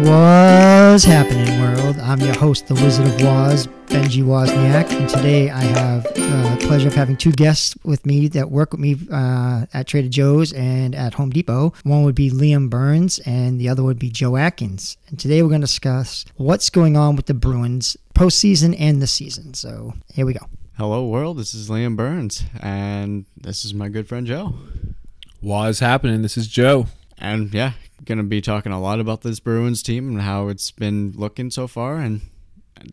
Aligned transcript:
What's 0.00 1.04
happening, 1.04 1.60
world? 1.60 1.98
I'm 1.98 2.20
your 2.20 2.34
host, 2.34 2.68
the 2.68 2.74
Wizard 2.74 3.06
of 3.06 3.20
Woz, 3.22 3.66
Benji 3.86 4.24
Wozniak, 4.24 4.90
and 4.92 5.06
today 5.06 5.50
I 5.50 5.60
have 5.60 6.06
uh, 6.06 6.56
the 6.56 6.66
pleasure 6.66 6.88
of 6.88 6.94
having 6.94 7.18
two 7.18 7.32
guests 7.32 7.76
with 7.84 8.06
me 8.06 8.26
that 8.28 8.50
work 8.50 8.72
with 8.72 8.80
me 8.80 8.96
uh, 9.12 9.66
at 9.74 9.88
Trader 9.88 10.08
Joe's 10.08 10.54
and 10.54 10.94
at 10.94 11.12
Home 11.14 11.28
Depot. 11.28 11.74
One 11.82 12.02
would 12.04 12.14
be 12.14 12.30
Liam 12.30 12.70
Byrnes, 12.70 13.18
and 13.26 13.60
the 13.60 13.68
other 13.68 13.82
would 13.82 13.98
be 13.98 14.08
Joe 14.08 14.36
Atkins. 14.36 14.96
And 15.08 15.18
today 15.18 15.42
we're 15.42 15.50
going 15.50 15.60
to 15.60 15.66
discuss 15.66 16.24
what's 16.36 16.70
going 16.70 16.96
on 16.96 17.14
with 17.14 17.26
the 17.26 17.34
Bruins 17.34 17.98
postseason 18.14 18.74
and 18.78 19.02
the 19.02 19.06
season. 19.06 19.52
So 19.52 19.92
here 20.14 20.24
we 20.24 20.32
go. 20.32 20.46
Hello, 20.78 21.06
world. 21.06 21.36
This 21.36 21.52
is 21.52 21.68
Liam 21.68 21.94
Byrnes, 21.94 22.44
and 22.58 23.26
this 23.36 23.66
is 23.66 23.74
my 23.74 23.90
good 23.90 24.08
friend 24.08 24.26
Joe. 24.26 24.54
What's 25.42 25.80
happening? 25.80 26.22
This 26.22 26.38
is 26.38 26.48
Joe. 26.48 26.86
And 27.18 27.52
yeah, 27.52 27.72
gonna 28.10 28.24
be 28.24 28.40
talking 28.40 28.72
a 28.72 28.80
lot 28.80 29.00
about 29.00 29.22
this 29.22 29.40
Bruins 29.40 29.82
team 29.82 30.08
and 30.08 30.20
how 30.20 30.48
it's 30.48 30.70
been 30.70 31.12
looking 31.16 31.50
so 31.50 31.66
far, 31.66 31.96
and 31.96 32.20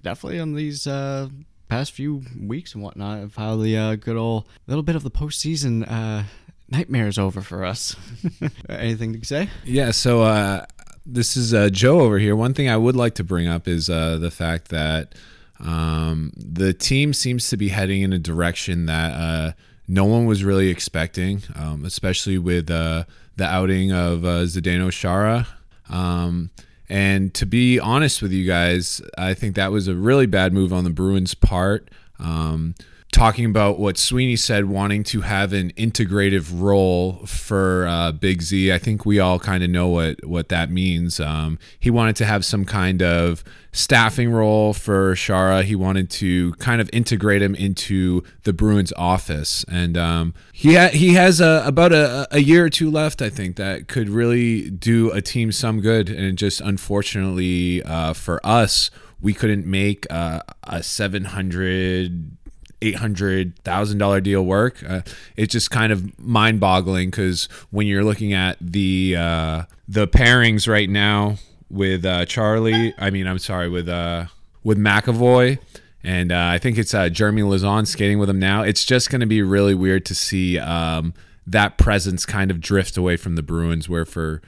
definitely 0.03 0.39
on 0.39 0.53
these 0.53 0.85
uh, 0.85 1.27
past 1.67 1.91
few 1.91 2.23
weeks 2.39 2.73
and 2.73 2.83
whatnot 2.83 3.23
of 3.23 3.35
how 3.35 3.55
the 3.57 3.75
uh, 3.75 3.95
good 3.95 4.15
old 4.15 4.47
little 4.67 4.83
bit 4.83 4.95
of 4.95 5.03
the 5.03 5.11
postseason 5.11 5.89
uh, 5.91 6.23
nightmare 6.69 7.07
is 7.07 7.17
over 7.17 7.41
for 7.41 7.65
us. 7.65 7.95
Anything 8.69 9.19
to 9.19 9.25
say? 9.25 9.49
Yeah. 9.65 9.91
So 9.91 10.21
uh, 10.21 10.65
this 11.05 11.35
is 11.35 11.53
uh, 11.53 11.69
Joe 11.69 12.01
over 12.01 12.19
here. 12.19 12.35
One 12.35 12.53
thing 12.53 12.69
I 12.69 12.77
would 12.77 12.95
like 12.95 13.15
to 13.15 13.23
bring 13.23 13.47
up 13.47 13.67
is 13.67 13.89
uh, 13.89 14.17
the 14.19 14.31
fact 14.31 14.69
that 14.69 15.15
um, 15.59 16.31
the 16.35 16.73
team 16.73 17.13
seems 17.13 17.49
to 17.49 17.57
be 17.57 17.69
heading 17.69 18.03
in 18.03 18.13
a 18.13 18.19
direction 18.19 18.85
that 18.85 19.13
uh, 19.13 19.51
no 19.87 20.05
one 20.05 20.25
was 20.25 20.43
really 20.43 20.69
expecting, 20.69 21.41
um, 21.55 21.85
especially 21.85 22.37
with 22.37 22.69
uh, 22.69 23.05
the 23.37 23.45
outing 23.45 23.91
of 23.91 24.25
uh, 24.25 24.43
Zdeno 24.43 24.91
Chara. 24.91 25.47
Um, 25.89 26.49
and 26.89 27.33
to 27.35 27.45
be 27.45 27.79
honest 27.79 28.21
with 28.21 28.31
you 28.31 28.45
guys, 28.45 29.01
I 29.17 29.33
think 29.33 29.55
that 29.55 29.71
was 29.71 29.87
a 29.87 29.95
really 29.95 30.25
bad 30.25 30.53
move 30.53 30.73
on 30.73 30.83
the 30.83 30.89
Bruins' 30.89 31.33
part. 31.33 31.89
Um, 32.19 32.75
talking 33.11 33.45
about 33.45 33.79
what 33.79 33.97
Sweeney 33.97 34.35
said, 34.35 34.65
wanting 34.65 35.03
to 35.05 35.21
have 35.21 35.53
an 35.53 35.71
integrative 35.73 36.49
role 36.53 37.25
for 37.25 37.87
uh, 37.87 38.11
Big 38.11 38.41
Z. 38.41 38.71
I 38.71 38.77
think 38.77 39.05
we 39.05 39.19
all 39.19 39.39
kind 39.39 39.63
of 39.63 39.69
know 39.69 39.87
what 39.87 40.25
what 40.25 40.49
that 40.49 40.69
means. 40.69 41.19
Um, 41.19 41.57
he 41.79 41.89
wanted 41.89 42.15
to 42.17 42.25
have 42.25 42.43
some 42.43 42.65
kind 42.65 43.01
of 43.01 43.43
staffing 43.71 44.31
role 44.31 44.73
for 44.73 45.15
Chara. 45.15 45.63
He 45.63 45.75
wanted 45.75 46.09
to 46.11 46.53
kind 46.53 46.81
of 46.81 46.89
integrate 46.91 47.41
him 47.41 47.55
into 47.55 48.23
the 48.43 48.53
Bruins 48.53 48.93
office, 48.97 49.63
and 49.69 49.97
um, 49.97 50.33
he 50.51 50.75
ha- 50.75 50.89
he 50.89 51.13
has 51.13 51.39
a, 51.39 51.63
about 51.65 51.93
a, 51.93 52.27
a 52.31 52.39
year 52.39 52.65
or 52.65 52.69
two 52.69 52.91
left. 52.91 53.21
I 53.21 53.29
think 53.29 53.55
that 53.55 53.87
could 53.87 54.09
really 54.09 54.69
do 54.69 55.11
a 55.11 55.21
team 55.21 55.51
some 55.51 55.79
good, 55.79 56.09
and 56.09 56.37
just 56.37 56.61
unfortunately 56.61 57.83
uh, 57.83 58.13
for 58.13 58.45
us. 58.45 58.91
We 59.19 59.33
couldn't 59.33 59.65
make 59.65 60.05
uh, 60.11 60.41
a 60.61 60.83
700 60.83 62.36
eight 62.81 62.95
hundred 62.95 63.57
thousand 63.59 63.97
dollar 63.97 64.21
deal 64.21 64.45
work. 64.45 64.83
Uh, 64.87 65.01
it's 65.35 65.51
just 65.51 65.71
kind 65.71 65.91
of 65.91 66.17
mind 66.19 66.59
boggling 66.59 67.09
because 67.09 67.45
when 67.71 67.87
you're 67.87 68.03
looking 68.03 68.33
at 68.33 68.57
the 68.61 69.15
uh, 69.17 69.63
the 69.87 70.07
pairings 70.07 70.67
right 70.67 70.89
now 70.89 71.37
with 71.69 72.05
uh, 72.05 72.25
Charlie, 72.25 72.93
I 72.97 73.09
mean, 73.09 73.27
I'm 73.27 73.39
sorry 73.39 73.69
with 73.69 73.89
uh, 73.89 74.25
with 74.63 74.77
McAvoy. 74.77 75.59
And 76.03 76.31
uh, 76.31 76.49
I 76.53 76.57
think 76.57 76.77
it's 76.77 76.93
uh, 76.93 77.09
Jeremy 77.09 77.41
Lauzon 77.41 77.85
skating 77.85 78.17
with 78.17 78.29
him 78.29 78.39
now. 78.39 78.61
It's 78.61 78.85
just 78.85 79.09
going 79.09 79.19
to 79.19 79.27
be 79.27 79.41
really 79.41 79.75
weird 79.75 80.05
to 80.05 80.15
see 80.15 80.57
um, 80.57 81.13
that 81.45 81.77
presence 81.77 82.25
kind 82.25 82.49
of 82.49 82.61
drift 82.61 82.95
away 82.95 83.17
from 83.17 83.35
the 83.35 83.41
Bruins, 83.43 83.89
where 83.89 84.05
for 84.05 84.41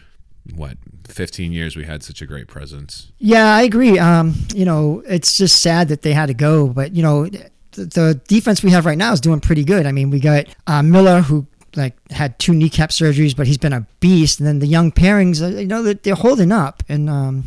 what 0.56 0.78
15 1.08 1.52
years 1.52 1.76
we 1.76 1.86
had 1.86 2.04
such 2.04 2.22
a 2.22 2.26
great 2.26 2.48
presence. 2.48 3.12
Yeah, 3.18 3.56
I 3.56 3.64
agree. 3.64 4.00
Um, 4.00 4.36
you 4.54 4.64
know, 4.64 5.04
it's 5.08 5.38
just 5.38 5.62
sad 5.62 5.90
that 5.90 6.02
they 6.02 6.14
had 6.14 6.28
to 6.28 6.34
go, 6.34 6.68
but 6.68 6.96
you 6.96 7.04
know, 7.04 7.30
the 7.72 8.20
defense 8.28 8.64
we 8.64 8.72
have 8.72 8.86
right 8.86 8.98
now 8.98 9.12
is 9.12 9.22
doing 9.22 9.40
pretty 9.40 9.64
good. 9.64 9.86
I 9.86 9.92
mean, 9.92 10.10
we 10.10 10.20
got 10.20 10.46
uh, 10.68 10.82
Miller 10.82 11.22
who 11.22 11.48
like 11.76 11.96
had 12.12 12.38
two 12.40 12.54
kneecap 12.54 12.90
surgeries, 12.90 13.36
but 13.36 13.48
he's 13.48 13.58
been 13.58 13.74
a 13.74 13.86
beast. 14.00 14.40
And 14.40 14.48
then 14.48 14.60
the 14.60 14.68
young 14.68 14.92
pairings, 14.92 15.42
uh, 15.42 15.58
you 15.60 15.68
know, 15.68 15.94
they're 15.94 16.16
holding 16.16 16.52
up. 16.52 16.84
And 16.90 17.10
um, 17.10 17.46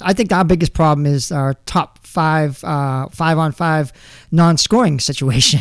I 0.00 0.12
think 0.12 0.32
our 0.32 0.44
biggest 0.44 0.74
problem 0.74 1.06
is 1.06 1.32
our 1.32 1.54
top 1.66 1.98
five, 2.06 2.62
uh, 2.64 3.08
five 3.08 3.38
on 3.38 3.52
five 3.52 3.92
non-scoring 4.30 5.00
situation. 5.10 5.60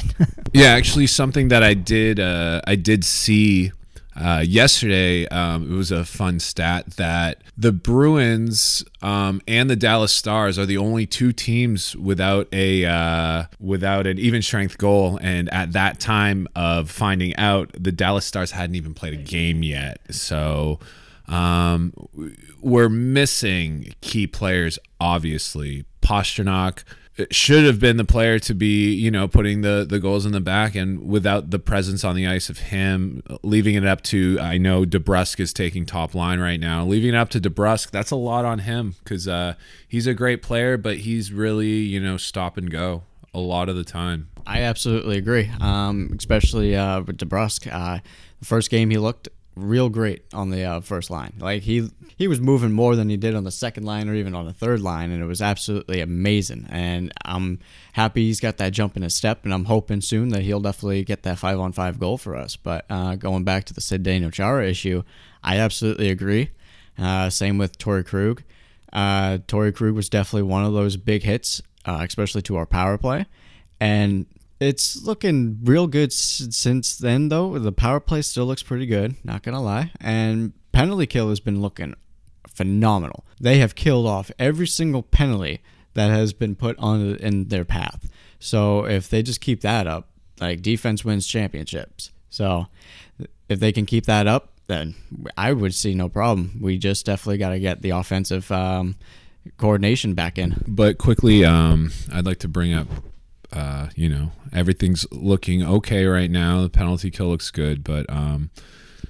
yeah, 0.53 0.69
actually, 0.69 1.07
something 1.07 1.47
that 1.47 1.63
I 1.63 1.73
did, 1.73 2.19
uh, 2.19 2.62
I 2.66 2.75
did 2.75 3.03
see 3.03 3.72
uh, 4.16 4.44
yesterday, 4.46 5.28
um, 5.28 5.72
it 5.72 5.75
was 5.75 5.91
a 5.91 6.06
fun 6.06 6.40
stat 6.40 6.85
that 6.97 7.41
the 7.57 7.72
Bruins 7.72 8.84
um, 9.01 9.41
and 9.47 9.69
the 9.69 9.75
Dallas 9.75 10.12
Stars 10.12 10.59
are 10.59 10.66
the 10.66 10.78
only 10.78 11.06
two 11.06 11.31
teams 11.31 11.96
without 11.96 12.47
a 12.53 12.85
uh, 12.85 13.46
without 13.59 14.06
an 14.06 14.19
even 14.19 14.41
strength 14.41 14.78
goal. 14.78 15.18
And 15.22 15.52
at 15.52 15.73
that 15.73 16.00
time 16.00 16.47
of 16.56 16.91
finding 16.91 17.35
out, 17.38 17.72
the 17.78 17.91
Dallas 17.91 18.25
Stars 18.25 18.52
hadn't 18.52 18.75
even 18.75 18.94
played 18.94 19.13
a 19.13 19.18
game 19.18 19.63
yet. 19.63 20.00
So 20.12 20.79
um, 21.28 21.94
we're 22.62 22.90
missing 22.90 23.94
key 24.02 24.28
players. 24.28 24.78
Obviously, 25.00 25.85
Pastrnak 26.02 26.84
should 27.29 27.63
have 27.63 27.79
been 27.79 27.97
the 27.97 28.06
player 28.06 28.40
to 28.40 28.53
be, 28.56 28.91
you 28.94 29.12
know, 29.12 29.28
putting 29.28 29.62
the 29.62 29.85
the 29.88 30.00
goals 30.00 30.25
in 30.25 30.31
the 30.31 30.40
back, 30.40 30.75
and 30.75 31.07
without 31.07 31.51
the 31.51 31.59
presence 31.59 32.03
on 32.03 32.16
the 32.16 32.28
ice 32.28 32.50
of 32.50 32.57
him, 32.57 33.22
leaving 33.44 33.75
it 33.75 33.85
up 33.85 34.01
to 34.03 34.38
I 34.41 34.57
know 34.57 34.84
DeBrusk 34.84 35.40
is 35.40 35.53
taking 35.53 35.85
top 35.85 36.16
line 36.16 36.40
right 36.40 36.59
now. 36.59 36.85
Leaving 36.85 37.13
it 37.13 37.18
up 37.18 37.29
to 37.29 37.40
DeBrusk, 37.40 37.91
that's 37.91 38.12
a 38.12 38.16
lot 38.16 38.46
on 38.46 38.59
him 38.59 38.96
because 39.03 39.28
uh, 39.28 39.53
he's 39.88 40.07
a 40.07 40.13
great 40.13 40.41
player, 40.41 40.78
but 40.78 40.97
he's 40.97 41.31
really 41.31 41.68
you 41.68 42.00
know 42.00 42.18
stop 42.18 42.57
and 42.57 42.72
go 42.72 43.03
a 43.34 43.40
lot 43.40 43.69
of 43.69 43.75
the 43.75 43.84
time. 43.84 44.29
I 44.46 44.62
absolutely 44.62 45.18
agree, 45.18 45.52
um, 45.62 46.13
especially 46.18 46.75
uh, 46.75 47.02
with 47.02 47.18
DeBrusk. 47.18 47.72
Uh, 47.72 48.00
the 48.40 48.46
first 48.46 48.69
game 48.69 48.90
he 48.90 48.97
looked 48.97 49.29
real 49.56 49.90
great 49.90 50.24
on 50.34 50.50
the 50.50 50.64
uh, 50.64 50.80
first 50.81 51.09
line. 51.09 51.34
Like 51.40 51.64
he 51.64 51.90
he 52.18 52.28
was 52.28 52.40
moving 52.40 52.72
more 52.72 52.96
than 52.96 53.09
he 53.09 53.18
did 53.18 53.36
on 53.36 53.44
the 53.44 53.52
second 53.52 53.86
line 53.86 54.09
or 54.09 54.16
even 54.16 54.36
on 54.36 54.46
the 54.46 54.53
third 54.53 54.81
line, 54.81 55.12
and 55.12 55.22
it 55.22 55.25
was 55.25 55.41
absolutely 55.41 56.00
amazing. 56.02 56.68
And 56.69 57.12
I'm 57.25 57.59
happy 57.94 58.25
he's 58.25 58.40
got 58.40 58.58
that 58.58 58.74
jump 58.74 58.96
in 58.97 59.03
his 59.03 59.16
step, 59.16 59.44
and 59.44 59.53
I'm 59.53 59.66
hoping 59.66 60.02
soon 60.02 60.30
that 60.30 60.41
he'll 60.41 60.59
definitely 60.59 61.03
get 61.03 61.24
that 61.24 61.40
five 61.40 61.59
on 61.59 61.72
five 61.72 62.00
goal 62.00 62.18
for 62.18 62.36
us. 62.36 62.56
But 62.56 62.86
uh, 62.90 63.16
going 63.16 63.44
back 63.44 63.66
to 63.66 63.74
the 63.74 63.81
Zdeno 63.81 64.31
Chara 64.31 64.68
issue, 64.68 65.03
I 65.44 65.58
absolutely 65.58 66.09
agree. 66.09 66.52
Uh, 66.97 67.30
same 67.30 67.58
with 67.58 67.78
Torey 67.78 68.06
Krug. 68.06 68.44
Uh, 68.91 69.40
Torey 69.47 69.74
Krug 69.74 69.94
was 69.94 70.09
definitely 70.09 70.47
one 70.50 70.64
of 70.64 70.74
those 70.74 70.97
big 70.97 71.24
hits, 71.24 71.62
uh, 71.85 72.03
especially 72.08 72.44
to 72.44 72.56
our 72.56 72.66
power 72.66 72.97
play. 72.97 73.25
And 73.80 74.28
it's 74.63 75.03
looking 75.03 75.59
real 75.63 75.88
good 75.88 76.13
since 76.13 76.97
then, 76.97 77.29
though. 77.29 77.57
The 77.59 77.72
power 77.72 78.00
play 78.00 78.22
still 78.22 78.46
looks 78.46 78.63
pretty 78.63 78.85
good, 78.85 79.16
not 79.24 79.44
gonna 79.44 79.62
lie. 79.62 79.91
And 80.00 80.53
penalty 80.72 81.06
kill 81.06 81.29
has 81.29 81.40
been 81.40 81.62
looking 81.62 81.96
phenomenal. 82.50 83.25
They 83.40 83.59
have 83.59 83.75
killed 83.75 84.06
off 84.06 84.31
every 84.38 84.68
single 84.68 85.03
penalty 85.03 85.62
that 85.94 86.09
has 86.09 86.34
been 86.34 86.56
put 86.56 86.78
on 86.79 87.16
in 87.18 87.50
their 87.50 87.66
path. 87.66 88.09
So 88.40 88.85
if 88.85 89.09
they 89.09 89.22
just 89.22 89.41
keep 89.41 89.62
that 89.62 89.88
up, 89.88 90.09
like 90.40 90.62
defense 90.62 91.06
wins 91.06 91.28
championships. 91.28 92.12
So 92.29 92.68
if 93.50 93.59
they 93.59 93.72
can 93.72 93.85
keep 93.85 94.06
that 94.06 94.28
up, 94.28 94.53
then 94.68 94.96
I 95.38 95.53
would 95.53 95.73
see 95.75 95.94
no 95.94 96.09
problem. 96.09 96.59
We 96.62 96.78
just 96.78 97.06
definitely 97.06 97.38
got 97.38 97.50
to 97.50 97.59
get 97.59 97.81
the 97.81 97.91
offensive 97.91 98.52
um, 98.52 98.96
coordination 99.57 100.13
back 100.13 100.38
in. 100.38 100.63
But 100.68 100.97
quickly, 100.97 101.46
um, 101.46 101.91
I'd 102.12 102.25
like 102.25 102.40
to 102.40 102.47
bring 102.47 102.73
up 102.73 102.88
uh, 103.53 103.90
you 103.96 104.09
know, 104.09 104.31
everything's 104.52 105.06
looking 105.12 105.64
okay 105.64 106.06
right 106.06 106.31
now. 106.31 106.62
The 106.62 106.69
penalty 106.69 107.12
kill 107.12 107.28
looks 107.28 107.52
good, 107.52 107.84
but 107.84 108.09
um, 108.09 108.50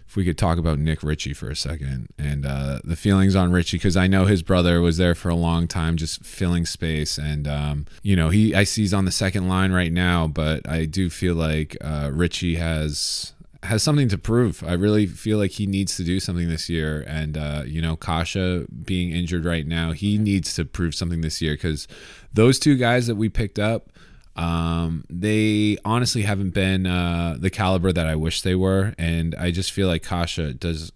if 0.08 0.16
we 0.16 0.26
could 0.26 0.38
talk 0.38 0.58
about 0.58 0.80
Nick 0.80 1.02
Ritchie 1.02 1.34
for 1.34 1.50
a 1.50 1.56
second 1.56 2.10
and 2.20 2.46
uh, 2.46 2.80
the 2.84 2.96
feelings 2.96 3.36
on 3.36 3.52
Ritchie, 3.52 3.78
because 3.78 3.98
I 3.98 4.08
know 4.08 4.26
his 4.26 4.44
brother 4.44 4.82
was 4.82 4.98
there 4.98 5.16
for 5.16 5.30
a 5.30 5.36
long 5.36 5.68
time, 5.68 5.98
just 5.98 6.26
filling 6.26 6.66
space, 6.66 7.18
and 7.18 7.48
um, 7.48 7.86
you 8.02 8.16
know, 8.16 8.30
he 8.30 8.54
I 8.54 8.64
see 8.64 8.82
he's 8.82 8.94
on 8.94 9.06
the 9.06 9.12
second 9.12 9.48
line 9.48 9.72
right 9.72 9.92
now, 9.92 10.28
but 10.28 10.68
I 10.70 10.86
do 10.86 11.10
feel 11.10 11.36
like 11.36 11.78
uh, 11.82 12.12
Ritchie 12.14 12.56
has 12.56 13.34
has 13.64 13.82
something 13.82 14.10
to 14.10 14.18
prove. 14.18 14.64
I 14.64 14.74
really 14.74 15.06
feel 15.06 15.38
like 15.38 15.52
he 15.52 15.66
needs 15.66 15.96
to 15.98 16.04
do 16.04 16.20
something 16.20 16.50
this 16.50 16.70
year. 16.70 17.04
And, 17.08 17.38
uh, 17.38 17.64
you 17.66 17.82
know, 17.82 17.96
Kase 17.96 18.66
being 18.84 19.12
injured 19.12 19.46
right 19.46 19.66
now, 19.66 19.94
he 19.94 20.18
needs 20.18 20.54
to 20.56 20.66
prove 20.66 20.94
something 20.94 21.22
this 21.22 21.42
year 21.42 21.54
because 21.54 21.88
those 22.34 22.60
two 22.60 22.76
guys 22.76 23.08
that 23.08 23.16
we 23.16 23.30
picked 23.30 23.60
up, 23.60 23.90
um, 24.36 25.06
they 25.10 25.78
honestly 25.86 26.24
haven't 26.24 26.52
been 26.52 26.86
uh, 26.86 27.38
the 27.40 27.50
caliber 27.50 27.92
that 27.92 28.08
I 28.08 28.16
wish 28.16 28.42
they 28.42 28.56
were, 28.56 28.94
and 28.98 29.36
I 29.36 29.52
just 29.52 29.72
feel 29.72 29.88
like 29.88 30.04
Kase 30.04 30.54
does 30.58 30.92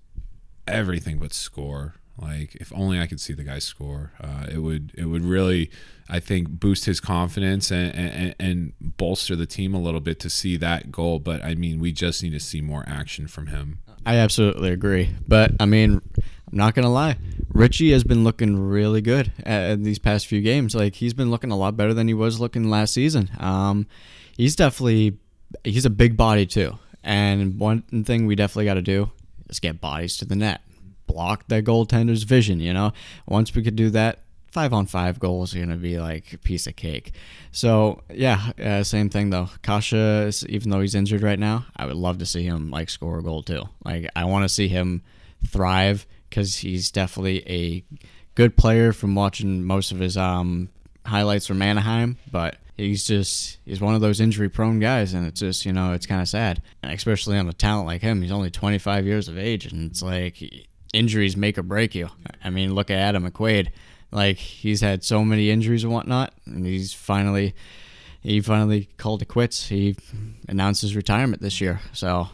everything 0.68 1.20
but 1.20 1.34
score. 1.34 1.96
Like 2.20 2.56
if 2.56 2.74
only 2.74 3.00
I 3.00 3.06
could 3.06 3.20
see 3.20 3.34
the 3.34 3.44
guy 3.44 3.60
score, 3.60 4.12
uh, 4.20 4.48
it 4.52 4.58
would 4.58 4.92
it 4.98 5.06
would 5.06 5.24
really, 5.24 5.70
I 6.10 6.20
think, 6.20 6.50
boost 6.50 6.86
his 6.86 7.00
confidence 7.00 7.70
and, 7.70 7.94
and 7.94 8.36
and 8.40 8.74
bolster 8.80 9.36
the 9.36 9.46
team 9.46 9.76
a 9.76 9.80
little 9.80 10.00
bit 10.00 10.20
to 10.22 10.30
see 10.30 10.58
that 10.58 10.92
goal. 10.92 11.20
But 11.20 11.44
I 11.44 11.54
mean, 11.54 11.80
we 11.80 11.92
just 11.92 12.24
need 12.24 12.32
to 12.32 12.40
see 12.40 12.60
more 12.60 12.84
action 12.88 13.28
from 13.28 13.48
him. 13.48 13.80
I 14.04 14.16
absolutely 14.16 14.72
agree. 14.72 15.12
But 15.28 15.52
I 15.60 15.66
mean, 15.66 16.02
I'm 16.52 16.58
not 16.58 16.76
gonna 16.76 16.92
lie, 16.92 17.18
Ritchie 17.50 17.92
has 17.92 18.04
been 18.04 18.24
looking 18.24 18.58
really 18.58 19.02
good 19.02 19.32
at, 19.44 19.84
these 19.84 20.00
past 20.00 20.28
few 20.28 20.42
games. 20.42 20.76
Like 20.76 20.96
he's 20.96 21.14
been 21.14 21.30
looking 21.30 21.52
a 21.52 21.58
lot 21.58 21.76
better 21.76 21.94
than 21.94 22.08
he 22.08 22.14
was 22.14 22.40
looking 22.40 22.70
last 22.70 22.94
season. 22.94 23.30
Um, 23.40 23.88
he's 24.36 24.56
definitely 24.56 25.18
he's 25.64 25.86
a 25.86 25.90
big 25.90 26.16
body 26.16 26.46
too. 26.46 26.78
And 27.04 27.60
one 27.60 27.82
thing 27.82 28.26
we 28.26 28.36
definitely 28.36 28.66
got 28.66 28.76
to 28.76 28.82
do 28.82 29.12
is 29.50 29.60
get 29.60 29.80
bodies 29.80 30.18
to 30.18 30.26
the 30.26 30.36
net, 30.36 30.62
block 31.06 31.48
that 31.48 31.64
goaltender's 31.64 32.24
vision. 32.24 32.60
You 32.60 32.74
know, 32.74 32.94
once 33.26 33.54
we 33.54 33.64
could 33.64 33.76
do 33.76 33.90
that, 33.92 34.20
five 34.52 34.74
on 34.74 34.86
five 34.86 35.20
goals 35.20 35.56
are 35.56 35.60
gonna 35.60 35.78
be 35.78 36.00
like 36.00 36.34
a 36.34 36.38
piece 36.38 36.68
of 36.68 36.76
cake. 36.76 37.12
So 37.52 38.04
yeah, 38.10 38.52
uh, 38.64 38.84
same 38.84 39.10
thing 39.10 39.30
though. 39.30 39.50
Kase, 39.64 40.46
even 40.48 40.70
though 40.70 40.82
he's 40.82 40.96
injured 40.96 41.24
right 41.24 41.40
now, 41.40 41.66
I 41.76 41.86
would 41.86 41.96
love 41.96 42.20
to 42.20 42.26
see 42.26 42.44
him 42.44 42.70
like 42.70 42.90
score 42.90 43.20
a 43.20 43.24
goal 43.24 43.44
too. 43.44 43.64
Like 43.84 44.10
I 44.16 44.26
want 44.26 44.44
to 44.44 44.50
see 44.50 44.68
him 44.68 45.04
thrive 45.46 46.06
because 46.30 46.58
he's 46.58 46.92
definitely 46.92 47.44
a 47.48 47.84
good 48.36 48.56
player 48.56 48.94
from 48.94 49.16
watching 49.16 49.64
most 49.64 49.92
of 49.92 50.00
his 50.00 50.18
um, 50.18 50.70
highlights 51.06 51.48
from 51.48 51.62
Anaheim, 51.62 52.18
but 52.32 52.58
he's 52.78 53.08
just 53.08 53.58
he's 53.66 53.82
one 53.82 53.96
of 53.96 54.02
those 54.02 54.22
injury 54.22 54.50
prone 54.50 54.80
guys 54.80 55.14
and 55.14 55.26
it's 55.26 55.40
just 55.40 55.66
you 55.66 55.74
know 55.74 55.94
it's 55.94 56.06
kind 56.06 56.22
of 56.22 56.28
sad. 56.30 56.62
And 56.84 56.92
especially 56.92 57.38
on 57.38 57.50
a 57.50 57.54
talent 57.54 57.88
like 57.88 58.02
him 58.02 58.22
he's 58.22 58.32
only 58.32 58.52
25 58.52 59.06
years 59.06 59.28
of 59.28 59.38
age 59.38 59.66
and 59.66 59.90
it's 59.90 60.02
like 60.02 60.68
injuries 60.94 61.36
make 61.36 61.58
or 61.58 61.64
break 61.64 61.96
you. 61.96 62.10
I 62.44 62.50
mean 62.50 62.76
look 62.76 62.92
at 62.92 62.98
Adam 62.98 63.30
McQuaid 63.30 63.70
like 64.12 64.38
he's 64.38 64.82
had 64.82 65.04
so 65.04 65.26
many 65.26 65.50
injuries 65.50 65.84
and 65.84 65.92
whatnot 65.92 66.34
and 66.46 66.66
he's 66.66 66.94
finally 66.94 67.56
he 68.28 68.42
finally 68.42 68.90
called 68.98 69.22
it 69.22 69.30
quits. 69.30 69.70
He 69.70 69.96
announced 70.50 70.82
his 70.82 70.98
retirement 70.98 71.42
this 71.42 71.62
year, 71.62 71.80
so 71.94 72.28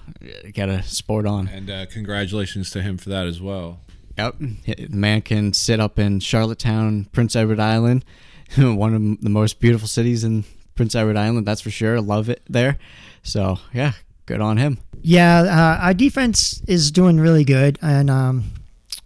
got 0.54 0.66
to 0.66 0.82
sport 0.82 1.28
on. 1.28 1.48
And 1.48 1.70
uh, 1.70 1.86
congratulations 1.86 2.72
to 2.72 2.82
him 2.82 2.98
for 2.98 3.10
that 3.10 3.28
as 3.28 3.40
well. 3.40 3.80
Yep, 4.18 4.36
the 4.40 4.88
man 4.90 5.22
can 5.22 5.54
sit 5.54 5.80
up 5.80 6.00
in 6.00 6.20
Charlottetown, 6.20 7.06
Prince 7.12 7.36
Edward 7.36 7.60
Island, 7.60 8.04
one 8.58 8.96
of 8.96 9.22
the 9.22 9.30
most 9.30 9.60
beautiful 9.60 9.88
cities 9.88 10.24
in 10.24 10.46
Prince 10.76 10.96
Edward 10.96 11.16
Island. 11.16 11.46
That's 11.46 11.62
for 11.62 11.72
sure. 11.72 12.02
Love 12.02 12.28
it 12.28 12.42
there. 12.50 12.80
So 13.22 13.60
yeah, 13.72 13.94
good 14.26 14.42
on 14.42 14.58
him. 14.58 14.80
Yeah, 15.04 15.42
uh, 15.80 15.86
our 15.86 15.94
defense 15.94 16.64
is 16.68 16.90
doing 16.90 17.20
really 17.20 17.44
good, 17.44 17.78
and 17.84 18.10
um, 18.10 18.46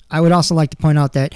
I 0.10 0.22
would 0.22 0.32
also 0.32 0.56
like 0.56 0.70
to 0.70 0.78
point 0.78 0.98
out 0.98 1.14
that 1.14 1.36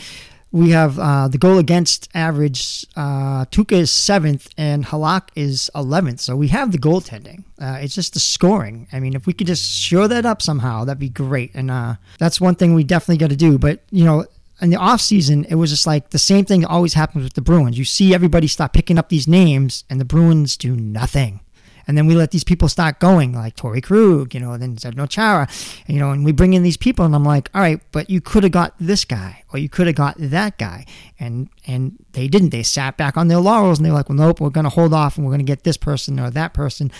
we 0.51 0.71
have 0.71 0.99
uh, 0.99 1.27
the 1.27 1.37
goal 1.37 1.57
against 1.57 2.09
average. 2.13 2.85
Uh, 2.95 3.45
is 3.69 3.91
seventh 3.91 4.49
and 4.57 4.85
Halak 4.85 5.29
is 5.35 5.69
11th. 5.75 6.19
So 6.19 6.35
we 6.35 6.49
have 6.49 6.71
the 6.71 6.77
goaltending. 6.77 7.43
Uh, 7.59 7.77
it's 7.79 7.95
just 7.95 8.13
the 8.13 8.19
scoring. 8.19 8.87
I 8.91 8.99
mean, 8.99 9.13
if 9.13 9.25
we 9.25 9.33
could 9.33 9.47
just 9.47 9.71
show 9.71 10.07
that 10.07 10.25
up 10.25 10.41
somehow, 10.41 10.83
that'd 10.83 10.99
be 10.99 11.09
great. 11.09 11.51
And 11.53 11.71
uh, 11.71 11.95
that's 12.19 12.41
one 12.41 12.55
thing 12.55 12.73
we 12.73 12.83
definitely 12.83 13.17
got 13.17 13.29
to 13.29 13.35
do. 13.35 13.57
But, 13.57 13.81
you 13.91 14.03
know, 14.03 14.25
in 14.61 14.69
the 14.69 14.77
offseason, 14.77 15.45
it 15.49 15.55
was 15.55 15.69
just 15.69 15.87
like 15.87 16.09
the 16.09 16.19
same 16.19 16.45
thing 16.45 16.65
always 16.65 16.93
happens 16.93 17.23
with 17.23 17.33
the 17.33 17.41
Bruins. 17.41 17.77
You 17.77 17.85
see 17.85 18.13
everybody 18.13 18.47
start 18.47 18.73
picking 18.73 18.97
up 18.97 19.09
these 19.09 19.27
names, 19.27 19.83
and 19.89 19.99
the 19.99 20.05
Bruins 20.05 20.57
do 20.57 20.75
nothing. 20.75 21.39
And 21.87 21.97
then 21.97 22.07
we 22.07 22.15
let 22.15 22.31
these 22.31 22.43
people 22.43 22.67
start 22.67 22.99
going, 22.99 23.33
like 23.33 23.55
Torey 23.55 23.81
Krug, 23.81 24.33
you 24.33 24.39
know, 24.39 24.57
then 24.57 24.75
Zdeno 24.75 25.09
Chara, 25.09 25.47
you 25.87 25.99
know, 25.99 26.11
and 26.11 26.23
we 26.23 26.31
bring 26.31 26.53
in 26.53 26.63
these 26.63 26.77
people, 26.77 27.05
and 27.05 27.15
I'm 27.15 27.25
like, 27.25 27.49
all 27.53 27.61
right, 27.61 27.81
but 27.91 28.09
you 28.09 28.21
could 28.21 28.43
have 28.43 28.51
got 28.51 28.73
this 28.79 29.05
guy, 29.05 29.43
or 29.51 29.59
you 29.59 29.69
could 29.69 29.87
have 29.87 29.95
got 29.95 30.15
that 30.17 30.57
guy, 30.57 30.85
and 31.19 31.49
and 31.67 31.97
they 32.13 32.27
didn't. 32.27 32.49
They 32.49 32.63
sat 32.63 32.97
back 32.97 33.17
on 33.17 33.27
their 33.27 33.39
laurels, 33.39 33.79
and 33.79 33.85
they're 33.85 33.93
like, 33.93 34.09
well, 34.09 34.17
nope, 34.17 34.39
we're 34.39 34.49
gonna 34.49 34.69
hold 34.69 34.93
off, 34.93 35.17
and 35.17 35.25
we're 35.25 35.33
gonna 35.33 35.43
get 35.43 35.63
this 35.63 35.77
person 35.77 36.19
or 36.19 36.29
that 36.29 36.53
person, 36.53 36.91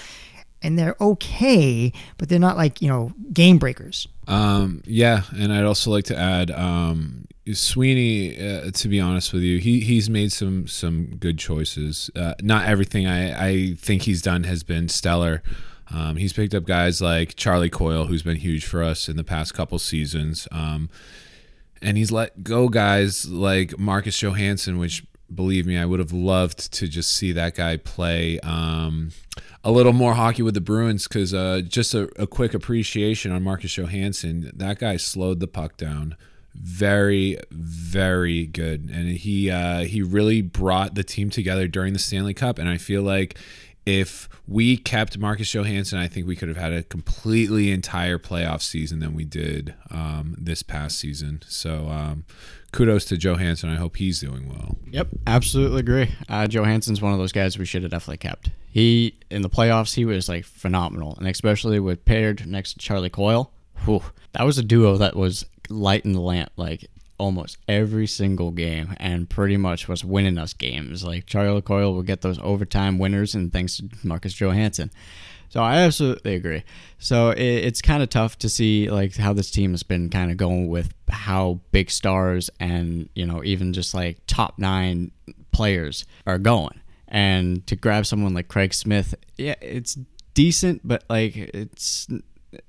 and 0.62 0.78
they're 0.78 0.96
okay, 1.00 1.92
but 2.18 2.30
they're 2.30 2.40
not 2.40 2.58
like 2.58 2.82
you 2.82 2.88
know 2.88 3.12
game 3.34 3.58
breakers. 3.58 4.08
Um, 4.32 4.82
yeah, 4.86 5.24
and 5.38 5.52
I'd 5.52 5.66
also 5.66 5.92
like 5.92 6.06
to 6.06 6.18
add, 6.18 6.52
um, 6.52 7.26
Sweeney, 7.52 8.40
uh, 8.40 8.72
to 8.72 8.88
be 8.88 9.02
honest 9.02 9.34
with 9.34 9.42
you, 9.42 9.60
he 9.60 9.82
he's 9.82 10.10
made 10.10 10.32
some 10.32 10.68
some 10.68 11.18
good 11.18 11.38
choices. 11.38 12.10
Uh, 12.16 12.36
not 12.42 12.66
everything 12.66 13.08
I 13.08 13.48
I 13.48 13.74
think 13.74 14.04
he's 14.04 14.22
done 14.22 14.44
has 14.44 14.64
been 14.64 14.88
stellar. 14.88 15.44
Um, 15.94 16.16
he's 16.16 16.32
picked 16.32 16.56
up 16.56 16.64
guys 16.64 17.02
like 17.02 17.36
Charlie 17.36 17.70
Coyle, 17.70 18.06
who's 18.06 18.24
been 18.24 18.38
huge 18.38 18.66
for 18.66 18.82
us 18.82 19.10
in 19.10 19.18
the 19.18 19.24
past 19.26 19.54
couple 19.54 19.78
seasons. 19.80 20.48
Um, 20.50 20.90
and 21.82 21.98
he's 21.98 22.12
let 22.12 22.44
go 22.44 22.70
guys 22.70 23.28
like 23.28 23.78
Marcus 23.78 24.18
Johansson, 24.22 24.78
which 24.78 25.04
believe 25.34 25.66
me, 25.66 25.78
I 25.78 25.86
would 25.86 26.00
have 26.00 26.12
loved 26.12 26.74
to 26.74 26.88
just 26.88 27.12
see 27.16 27.32
that 27.32 27.56
guy 27.56 27.78
play 27.78 28.40
um, 28.42 29.12
a 29.64 29.72
little 29.72 29.94
more 29.94 30.14
hockey 30.14 30.42
with 30.42 30.54
the 30.54 30.62
Bruins 30.62 31.08
because 31.08 31.34
uh, 31.34 31.62
just 31.68 31.94
a, 31.94 32.10
a, 32.22 32.28
quick 32.28 32.54
appreciation 32.54 33.32
on 33.32 33.44
Marcus 33.44 33.76
Johansson. 33.76 34.52
That 34.54 34.80
guy 34.80 34.98
slowed 34.98 35.40
the 35.40 35.48
puck 35.48 35.78
down 35.78 36.16
very 36.54 37.38
very 37.50 38.46
good 38.46 38.90
and 38.94 39.08
he 39.08 39.50
uh, 39.50 39.86
he 39.86 40.02
really 40.02 40.42
brought 40.42 40.96
the 40.96 41.04
team 41.04 41.30
together 41.30 41.68
during 41.68 41.94
the 41.94 42.00
Stanley 42.00 42.34
Cup 42.34 42.60
and 42.60 42.68
I 42.68 42.78
feel 42.78 43.04
like 43.04 43.38
if 43.86 44.30
we 44.48 44.78
kept 44.78 45.18
Marcus 45.18 45.52
Johansson, 45.52 45.98
I 45.98 46.08
think 46.08 46.28
we 46.28 46.36
could 46.36 46.50
have 46.50 46.58
had 46.58 46.72
a 46.72 46.84
completely 46.84 47.72
entire 47.72 48.20
playoff 48.20 48.62
season 48.62 49.00
than 49.00 49.16
we 49.16 49.26
did 49.26 49.74
um, 49.90 50.36
this 50.38 50.62
past 50.62 51.00
season. 51.00 51.42
So 51.48 51.88
um, 51.90 52.24
kudos 52.72 53.06
to 53.06 53.18
Johansson. 53.18 53.70
I 53.70 53.76
hope 53.76 53.98
he's 53.98 54.20
doing 54.20 54.50
well. 54.50 54.78
Yep, 54.90 55.08
absolutely 55.28 55.80
agree. 55.80 56.16
Uh, 56.30 56.48
Johansson's 56.48 57.02
one 57.02 57.14
of 57.14 57.20
those 57.20 57.32
guys 57.32 57.58
we 57.58 57.66
should 57.66 57.84
have 57.84 57.92
definitely 57.92 58.18
kept. 58.18 58.50
He 58.72 59.16
in 59.30 59.42
the 59.42 59.50
playoffs, 59.50 59.96
he 59.96 60.06
was 60.06 60.30
like 60.30 60.46
phenomenal, 60.46 61.16
and 61.18 61.28
especially 61.28 61.80
with 61.80 62.06
paired 62.06 62.46
next 62.48 62.74
to 62.74 62.80
Charlie 62.80 63.10
Coyle. 63.10 63.52
Whew, 63.86 64.04
that 64.34 64.46
was 64.46 64.58
a 64.58 64.64
duo 64.64 64.98
that 64.98 65.16
was 65.16 65.46
lighting 65.70 66.14
the 66.14 66.22
lamp 66.22 66.52
like 66.58 66.90
almost 67.18 67.58
every 67.68 68.08
single 68.08 68.50
game 68.50 68.96
and 68.98 69.30
pretty 69.30 69.56
much 69.56 69.88
was 69.88 70.04
winning 70.04 70.40
us 70.40 70.54
games. 70.54 71.04
Like 71.04 71.28
Charlie 71.28 71.62
Coyle 71.62 71.94
will 71.94 72.02
get 72.02 72.22
those 72.22 72.40
overtime 72.40 72.98
winners, 72.98 73.36
and 73.36 73.52
thanks 73.52 73.78
to 73.78 73.90
Marcus 74.04 74.34
Johansson. 74.34 74.90
So 75.52 75.62
I 75.62 75.80
absolutely 75.80 76.36
agree. 76.36 76.64
So 76.98 77.32
it, 77.32 77.42
it's 77.42 77.82
kind 77.82 78.02
of 78.02 78.10
tough 78.10 78.38
to 78.40 78.48
see 78.48 78.90
like 78.90 79.18
how 79.18 79.34
this 79.34 79.52
team 79.52 79.72
has 79.72 79.84
been 79.84 80.10
kind 80.10 80.32
of 80.32 80.38
going 80.38 80.70
with 80.70 80.94
how 81.10 81.60
big 81.74 81.92
stars 81.92 82.50
and 82.62 83.10
you 83.16 83.26
know 83.26 83.44
even 83.44 83.74
just 83.74 83.94
like 83.94 84.20
top 84.28 84.58
nine 84.58 85.12
players 85.52 86.06
are 86.26 86.38
going. 86.38 86.80
And 87.10 87.68
to 87.68 87.76
grab 87.76 88.06
someone 88.06 88.34
like 88.34 88.48
Craig 88.48 88.74
Smith, 88.74 89.14
yeah, 89.36 89.56
it's 89.60 89.98
decent, 90.34 90.88
but 90.88 91.04
like 91.10 91.36
it's 91.36 92.08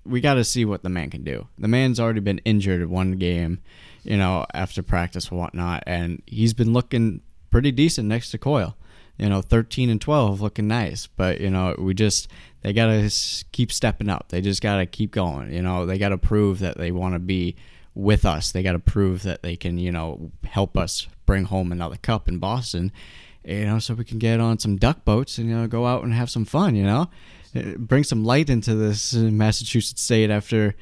we 0.04 0.20
got 0.20 0.34
to 0.34 0.44
see 0.44 0.64
what 0.64 0.82
the 0.82 0.88
man 0.88 1.08
can 1.08 1.22
do. 1.22 1.46
The 1.58 1.68
man's 1.68 2.00
already 2.00 2.18
been 2.18 2.38
injured 2.38 2.84
one 2.90 3.12
game, 3.12 3.60
you 4.02 4.16
know, 4.16 4.44
after 4.54 4.82
practice 4.82 5.28
and 5.28 5.38
whatnot, 5.38 5.84
and 5.86 6.20
he's 6.26 6.52
been 6.52 6.72
looking 6.72 7.20
pretty 7.52 7.70
decent 7.70 8.08
next 8.08 8.32
to 8.32 8.38
Coyle. 8.38 8.76
You 9.22 9.28
know, 9.28 9.40
13 9.40 9.88
and 9.88 10.00
12 10.00 10.40
looking 10.40 10.66
nice, 10.66 11.06
but 11.06 11.40
you 11.40 11.48
know, 11.48 11.76
we 11.78 11.94
just 11.94 12.26
they 12.62 12.72
got 12.72 12.86
to 12.86 13.44
keep 13.52 13.70
stepping 13.70 14.08
up. 14.08 14.30
They 14.30 14.40
just 14.40 14.60
got 14.60 14.78
to 14.78 14.86
keep 14.86 15.12
going. 15.12 15.52
You 15.52 15.62
know, 15.62 15.86
they 15.86 15.96
got 15.96 16.08
to 16.08 16.18
prove 16.18 16.58
that 16.58 16.76
they 16.76 16.90
want 16.90 17.14
to 17.14 17.20
be 17.20 17.54
with 17.94 18.24
us. 18.24 18.50
They 18.50 18.64
got 18.64 18.72
to 18.72 18.80
prove 18.80 19.22
that 19.22 19.42
they 19.44 19.54
can, 19.54 19.78
you 19.78 19.92
know, 19.92 20.32
help 20.42 20.76
us 20.76 21.06
bring 21.24 21.44
home 21.44 21.70
another 21.70 21.98
cup 21.98 22.26
in 22.26 22.38
Boston. 22.38 22.90
You 23.44 23.66
know, 23.66 23.78
so 23.78 23.94
we 23.94 24.04
can 24.04 24.18
get 24.18 24.40
on 24.40 24.58
some 24.58 24.76
duck 24.76 25.04
boats 25.04 25.38
and 25.38 25.48
you 25.48 25.56
know 25.56 25.68
go 25.68 25.86
out 25.86 26.02
and 26.02 26.12
have 26.12 26.28
some 26.28 26.44
fun. 26.44 26.74
You 26.74 26.84
know, 26.84 27.10
bring 27.76 28.02
some 28.02 28.24
light 28.24 28.50
into 28.50 28.74
this 28.74 29.14
Massachusetts 29.14 30.02
state 30.02 30.30
after 30.30 30.74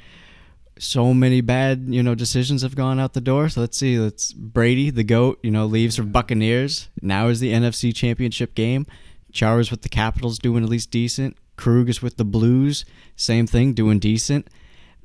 so 0.80 1.12
many 1.12 1.40
bad 1.42 1.84
you 1.88 2.02
know 2.02 2.14
decisions 2.14 2.62
have 2.62 2.75
gone 2.75 2.99
out 2.99 3.12
the 3.12 3.20
door. 3.20 3.49
So 3.49 3.60
let's 3.60 3.76
see. 3.76 3.99
Let's 3.99 4.32
Brady 4.32 4.90
the 4.90 5.04
goat 5.04 5.38
you 5.42 5.50
know 5.50 5.66
leaves 5.66 5.96
for 5.96 6.02
Buccaneers. 6.02 6.88
Now 7.00 7.28
is 7.28 7.40
the 7.40 7.52
NFC 7.52 7.94
Championship 7.94 8.54
game. 8.54 8.87
Chara's 9.32 9.70
with 9.70 9.82
the 9.82 9.88
Capitals 9.88 10.38
doing 10.38 10.64
at 10.64 10.70
least 10.70 10.90
decent. 10.90 11.37
Krug 11.56 11.88
is 11.88 12.02
with 12.02 12.16
the 12.16 12.25
Blues. 12.25 12.84
Same 13.14 13.46
thing, 13.46 13.75
doing 13.75 13.99
decent. 13.99 14.49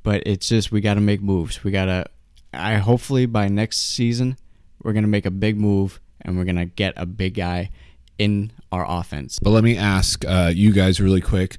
But 0.02 0.22
it's 0.26 0.48
just 0.48 0.72
we 0.72 0.80
got 0.80 0.94
to 0.94 1.00
make 1.00 1.20
moves. 1.20 1.62
We 1.62 1.70
got 1.70 1.86
to. 1.86 2.06
I 2.52 2.76
hopefully 2.76 3.26
by 3.26 3.48
next 3.48 3.78
season 3.78 4.38
we're 4.82 4.92
gonna 4.92 5.08
make 5.08 5.26
a 5.26 5.30
big 5.30 5.58
move 5.58 6.00
and 6.22 6.38
we're 6.38 6.44
gonna 6.44 6.66
get 6.66 6.94
a 6.96 7.06
big 7.06 7.34
guy 7.34 7.70
in 8.18 8.52
our 8.72 8.86
offense. 8.88 9.38
But 9.40 9.50
let 9.50 9.64
me 9.64 9.76
ask 9.76 10.24
uh, 10.24 10.52
you 10.54 10.72
guys 10.72 11.00
really 11.00 11.20
quick: 11.20 11.58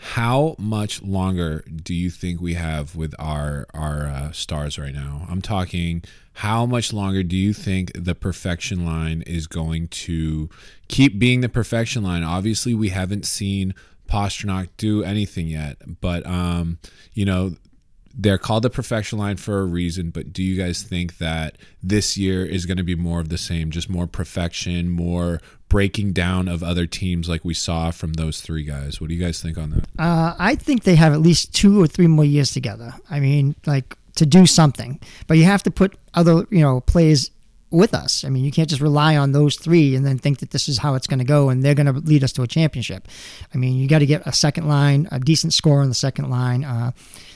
How 0.00 0.56
much 0.58 1.02
longer 1.02 1.62
do 1.70 1.94
you 1.94 2.08
think 2.10 2.40
we 2.40 2.54
have 2.54 2.96
with 2.96 3.14
our 3.18 3.66
our 3.74 4.06
uh, 4.06 4.32
stars 4.32 4.78
right 4.78 4.94
now? 4.94 5.26
I'm 5.28 5.42
talking. 5.42 6.02
How 6.34 6.64
much 6.64 6.92
longer 6.92 7.22
do 7.22 7.36
you 7.36 7.52
think 7.52 7.92
the 7.94 8.14
perfection 8.14 8.86
line 8.86 9.22
is 9.26 9.46
going 9.46 9.88
to 9.88 10.48
keep 10.88 11.18
being 11.18 11.42
the 11.42 11.50
perfection 11.50 12.02
line? 12.02 12.22
Obviously, 12.22 12.72
we 12.72 12.88
haven't 12.88 13.26
seen 13.26 13.74
Pastrnak 14.08 14.68
do 14.78 15.02
anything 15.02 15.48
yet, 15.48 15.76
but 16.00 16.26
um, 16.26 16.78
you 17.12 17.26
know 17.26 17.54
they're 18.14 18.38
called 18.38 18.64
the 18.64 18.70
perfection 18.70 19.18
line 19.18 19.36
for 19.36 19.60
a 19.60 19.64
reason, 19.64 20.10
but 20.10 20.32
do 20.32 20.42
you 20.42 20.60
guys 20.60 20.82
think 20.82 21.18
that 21.18 21.56
this 21.82 22.16
year 22.16 22.44
is 22.44 22.66
going 22.66 22.76
to 22.76 22.82
be 22.82 22.94
more 22.94 23.20
of 23.20 23.28
the 23.28 23.38
same, 23.38 23.70
just 23.70 23.88
more 23.88 24.06
perfection, 24.06 24.90
more 24.90 25.40
breaking 25.68 26.12
down 26.12 26.48
of 26.48 26.62
other 26.62 26.86
teams 26.86 27.28
like 27.28 27.44
we 27.44 27.54
saw 27.54 27.90
from 27.90 28.14
those 28.14 28.40
three 28.40 28.64
guys? 28.64 29.00
What 29.00 29.08
do 29.08 29.14
you 29.14 29.24
guys 29.24 29.40
think 29.40 29.56
on 29.56 29.70
that? 29.70 29.84
Uh, 29.98 30.34
I 30.38 30.56
think 30.56 30.82
they 30.82 30.96
have 30.96 31.12
at 31.12 31.20
least 31.20 31.54
two 31.54 31.80
or 31.80 31.86
three 31.86 32.08
more 32.08 32.24
years 32.24 32.52
together. 32.52 32.94
I 33.08 33.20
mean, 33.20 33.54
like 33.66 33.96
to 34.16 34.26
do 34.26 34.46
something. 34.46 35.00
But 35.26 35.38
you 35.38 35.44
have 35.44 35.62
to 35.64 35.70
put 35.70 35.96
other, 36.14 36.46
you 36.50 36.60
know, 36.60 36.80
players 36.80 37.30
with 37.70 37.94
us. 37.94 38.24
I 38.24 38.28
mean, 38.28 38.44
you 38.44 38.50
can't 38.50 38.68
just 38.68 38.82
rely 38.82 39.16
on 39.16 39.32
those 39.32 39.56
three 39.56 39.94
and 39.94 40.04
then 40.04 40.18
think 40.18 40.40
that 40.40 40.50
this 40.50 40.68
is 40.68 40.78
how 40.78 40.94
it's 40.94 41.06
going 41.06 41.20
to 41.20 41.24
go 41.24 41.48
and 41.48 41.62
they're 41.64 41.74
going 41.74 41.86
to 41.86 41.92
lead 41.92 42.24
us 42.24 42.32
to 42.32 42.42
a 42.42 42.46
championship. 42.46 43.06
I 43.54 43.58
mean, 43.58 43.76
you 43.76 43.88
got 43.88 44.00
to 44.00 44.06
get 44.06 44.26
a 44.26 44.32
second 44.32 44.66
line, 44.66 45.08
a 45.12 45.20
decent 45.20 45.54
score 45.54 45.80
on 45.80 45.88
the 45.88 45.94
second 45.94 46.30
line. 46.30 46.64
Uh, 46.64 46.90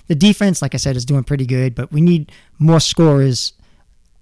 the 0.06 0.14
defense, 0.14 0.60
like 0.62 0.74
I 0.74 0.78
said, 0.78 0.96
is 0.96 1.04
doing 1.04 1.24
pretty 1.24 1.46
good, 1.46 1.74
but 1.74 1.92
we 1.92 2.00
need 2.00 2.30
more 2.58 2.80
scorers 2.80 3.52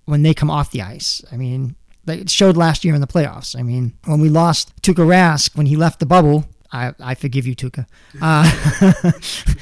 when 0.04 0.22
they 0.22 0.34
come 0.34 0.50
off 0.50 0.70
the 0.70 0.82
ice. 0.82 1.24
I 1.32 1.36
mean, 1.36 1.74
it 2.06 2.30
showed 2.30 2.56
last 2.56 2.84
year 2.84 2.94
in 2.94 3.00
the 3.00 3.06
playoffs. 3.06 3.58
I 3.58 3.62
mean, 3.62 3.92
when 4.04 4.20
we 4.20 4.28
lost 4.28 4.74
Tuukka 4.82 5.06
Rask 5.06 5.56
when 5.56 5.66
he 5.66 5.76
left 5.76 6.00
the 6.00 6.06
bubble, 6.06 6.44
I, 6.72 6.94
I 7.00 7.14
forgive 7.14 7.46
you, 7.46 7.54
Tuukka. 7.54 7.86
Uh, 8.20 9.12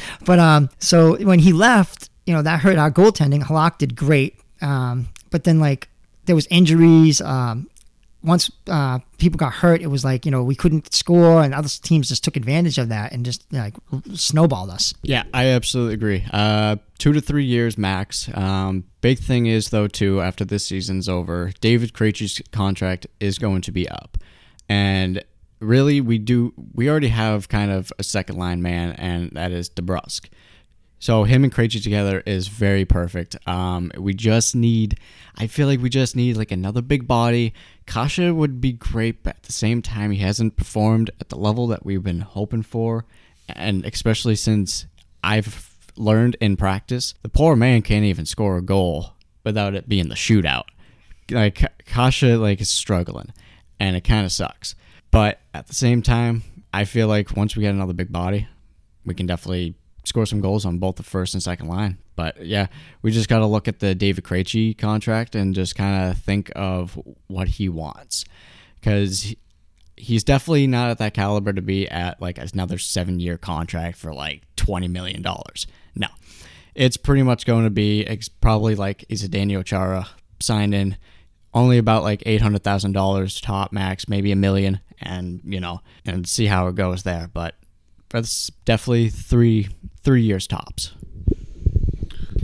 but 0.25 0.39
um, 0.39 0.71
so 0.79 1.17
when 1.25 1.41
he 1.41 1.53
left, 1.53 2.09
you 2.27 2.35
know 2.35 2.43
that 2.43 2.61
hurt 2.61 2.79
our 2.79 2.91
goaltending. 2.91 3.43
Halak 3.43 3.79
did 3.79 3.97
great, 3.97 4.39
um, 4.63 5.09
but 5.31 5.45
then 5.45 5.59
like 5.59 5.89
there 6.27 6.37
was 6.37 6.47
injuries. 6.51 7.21
Um, 7.21 7.69
once 8.23 8.51
uh, 8.69 8.99
people 9.19 9.39
got 9.39 9.53
hurt, 9.53 9.81
it 9.81 9.87
was 9.87 10.05
like 10.05 10.25
you 10.25 10.31
know 10.31 10.43
we 10.43 10.55
couldn't 10.55 10.93
score, 10.93 11.43
and 11.43 11.55
other 11.55 11.69
teams 11.69 12.09
just 12.09 12.25
took 12.25 12.37
advantage 12.37 12.79
of 12.79 12.89
that 12.89 13.13
and 13.13 13.25
just 13.25 13.51
like 13.53 13.75
snowballed 14.15 14.71
us. 14.71 14.95
Yeah, 15.03 15.25
I 15.33 15.47
absolutely 15.47 15.95
agree. 15.95 16.25
Uh, 16.33 16.77
two 16.99 17.13
to 17.13 17.21
three 17.21 17.45
years 17.45 17.79
max. 17.79 18.29
Um, 18.35 18.85
big 19.01 19.19
thing 19.19 19.47
is 19.47 19.71
though 19.71 19.89
too 19.89 20.21
after 20.21 20.45
this 20.45 20.67
season's 20.67 21.09
over, 21.09 21.53
David 21.61 21.93
Krejci's 21.93 22.43
contract 22.53 23.07
is 23.21 23.39
going 23.39 23.63
to 23.63 23.73
be 23.73 23.89
up, 23.89 24.19
and 24.69 25.23
really 25.61 26.01
we 26.01 26.19
do 26.19 26.53
we 26.75 26.91
already 26.91 27.09
have 27.09 27.49
kind 27.49 27.71
of 27.71 27.93
a 27.99 28.03
second 28.03 28.37
line 28.37 28.61
man, 28.63 28.93
and 28.93 29.31
that 29.33 29.53
is 29.53 29.71
DeBrusk. 29.71 30.29
So 31.01 31.25
him 31.25 31.45
and 31.45 31.53
Krejci 31.53 31.83
together 31.83 32.23
is 32.27 32.49
very 32.49 32.85
perfect. 32.85 33.35
Um, 33.49 33.91
we 33.97 34.13
just 34.13 34.55
need, 34.55 35.01
I 35.39 35.47
feel 35.47 35.67
like 35.67 35.81
we 35.81 35.89
just 35.89 36.15
need 36.15 36.37
like 36.37 36.53
another 36.53 36.83
big 36.83 37.07
body. 37.07 37.55
Kase 37.91 38.33
would 38.33 38.61
be 38.61 38.73
great, 38.73 39.25
but 39.25 39.37
at 39.37 39.43
the 39.43 39.53
same 39.53 39.83
time, 39.83 40.13
he 40.13 40.19
hasn't 40.19 40.57
performed 40.57 41.11
at 41.21 41.29
the 41.29 41.37
level 41.37 41.67
that 41.69 41.85
we've 41.85 42.05
been 42.05 42.21
hoping 42.21 42.63
for, 42.63 43.05
and 43.49 43.85
especially 43.85 44.37
since 44.37 44.87
I've 45.25 45.77
learned 45.97 46.37
in 46.41 46.57
practice, 46.57 47.15
the 47.23 47.29
poor 47.29 47.57
man 47.57 47.83
can't 47.83 48.05
even 48.05 48.27
score 48.27 48.59
a 48.59 48.63
goal 48.63 49.15
without 49.43 49.75
it 49.75 49.89
being 49.89 50.09
the 50.09 50.15
shootout. 50.15 50.67
Like 51.33 51.65
Kase, 51.85 52.23
like 52.23 52.61
is 52.61 52.71
struggling, 52.71 53.33
and 53.81 53.97
it 53.97 54.03
kind 54.03 54.25
of 54.25 54.31
sucks. 54.31 54.77
But 55.11 55.41
at 55.53 55.67
the 55.67 55.75
same 55.75 56.01
time, 56.01 56.45
I 56.73 56.85
feel 56.85 57.09
like 57.09 57.37
once 57.37 57.57
we 57.57 57.63
get 57.63 57.75
another 57.75 57.93
big 57.93 58.13
body, 58.13 58.47
we 59.05 59.15
can 59.15 59.27
definitely 59.27 59.75
score 60.05 60.27
some 60.27 60.41
goals 60.41 60.65
on 60.65 60.79
both 60.79 60.97
the 60.97 61.03
first 61.03 61.35
and 61.35 61.43
second 61.43 61.69
line. 61.69 61.99
But 62.17 62.45
yeah, 62.45 62.67
we 63.03 63.11
just 63.11 63.29
got 63.29 63.39
to 63.39 63.47
look 63.47 63.69
at 63.69 63.81
the 63.81 63.95
David 63.95 64.25
Krejci 64.25 64.77
contract 64.77 65.35
and 65.35 65.55
just 65.55 65.75
kind 65.75 66.11
of 66.11 66.19
think 66.19 66.51
of 66.55 66.99
what 67.27 67.49
he 67.49 67.69
wants 67.69 68.25
because 68.81 69.35
he's 69.97 70.25
definitely 70.25 70.67
not 70.67 70.91
at 70.91 70.99
that 70.99 71.15
caliber 71.15 71.53
to 71.53 71.63
be 71.63 71.89
at 71.89 72.21
like 72.21 72.39
another 72.39 72.79
seven 72.79 73.21
year 73.21 73.37
contract 73.37 73.99
for 73.99 74.13
like 74.13 74.43
$20 74.57 74.91
million. 74.91 75.23
No, 75.23 76.09
it's 76.75 76.97
pretty 76.97 77.23
much 77.23 77.47
going 77.47 77.65
to 77.65 77.71
be 77.71 78.07
probably 78.41 78.75
like 78.75 79.05
is 79.09 79.23
a 79.23 79.29
Daniel 79.29 79.63
Chara 79.63 80.09
signed 80.41 80.75
in 80.75 80.97
only 81.53 81.79
about 81.79 82.03
like 82.03 82.21
$800,000 82.21 83.43
top 83.43 83.73
max, 83.73 84.09
maybe 84.09 84.33
a 84.33 84.37
million 84.37 84.81
and 85.01 85.41
you 85.45 85.61
know, 85.61 85.81
and 86.05 86.29
see 86.29 86.47
how 86.47 86.69
it 86.69 86.75
goes 86.75 87.03
there. 87.03 87.29
But 87.33 87.55
that's 88.11 88.49
definitely 88.65 89.09
three 89.09 89.69
three 90.03 90.23
years 90.23 90.47
tops. 90.47 90.93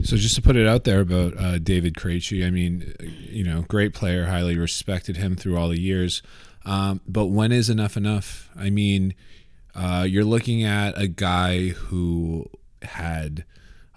So 0.03 0.17
just 0.17 0.37
to 0.37 0.43
put 0.43 0.57
it 0.57 0.67
out 0.67 0.85
there 0.85 1.01
about 1.01 1.37
uh, 1.37 1.59
David 1.59 1.95
Krejci, 1.95 2.47
I 2.47 2.51
mean, 2.51 2.95
you 3.01 3.43
know, 3.43 3.63
great 3.63 3.93
player, 3.93 4.27
highly 4.27 4.57
respected 4.57 5.17
him 5.17 5.37
through 5.37 5.57
all 5.57 5.69
the 5.69 5.81
years. 5.81 6.23
Um, 6.65 7.01
but 7.09 7.27
when 7.27 7.51
is 7.51 7.69
enough 7.69 7.97
enough? 7.97 8.51
I 8.55 8.71
mean, 8.71 9.15
uh, 9.75 10.07
you're 10.09 10.25
looking 10.25 10.63
at 10.63 10.97
a 10.97 11.09
guy 11.09 11.69
who 11.69 12.47
had 12.83 13.45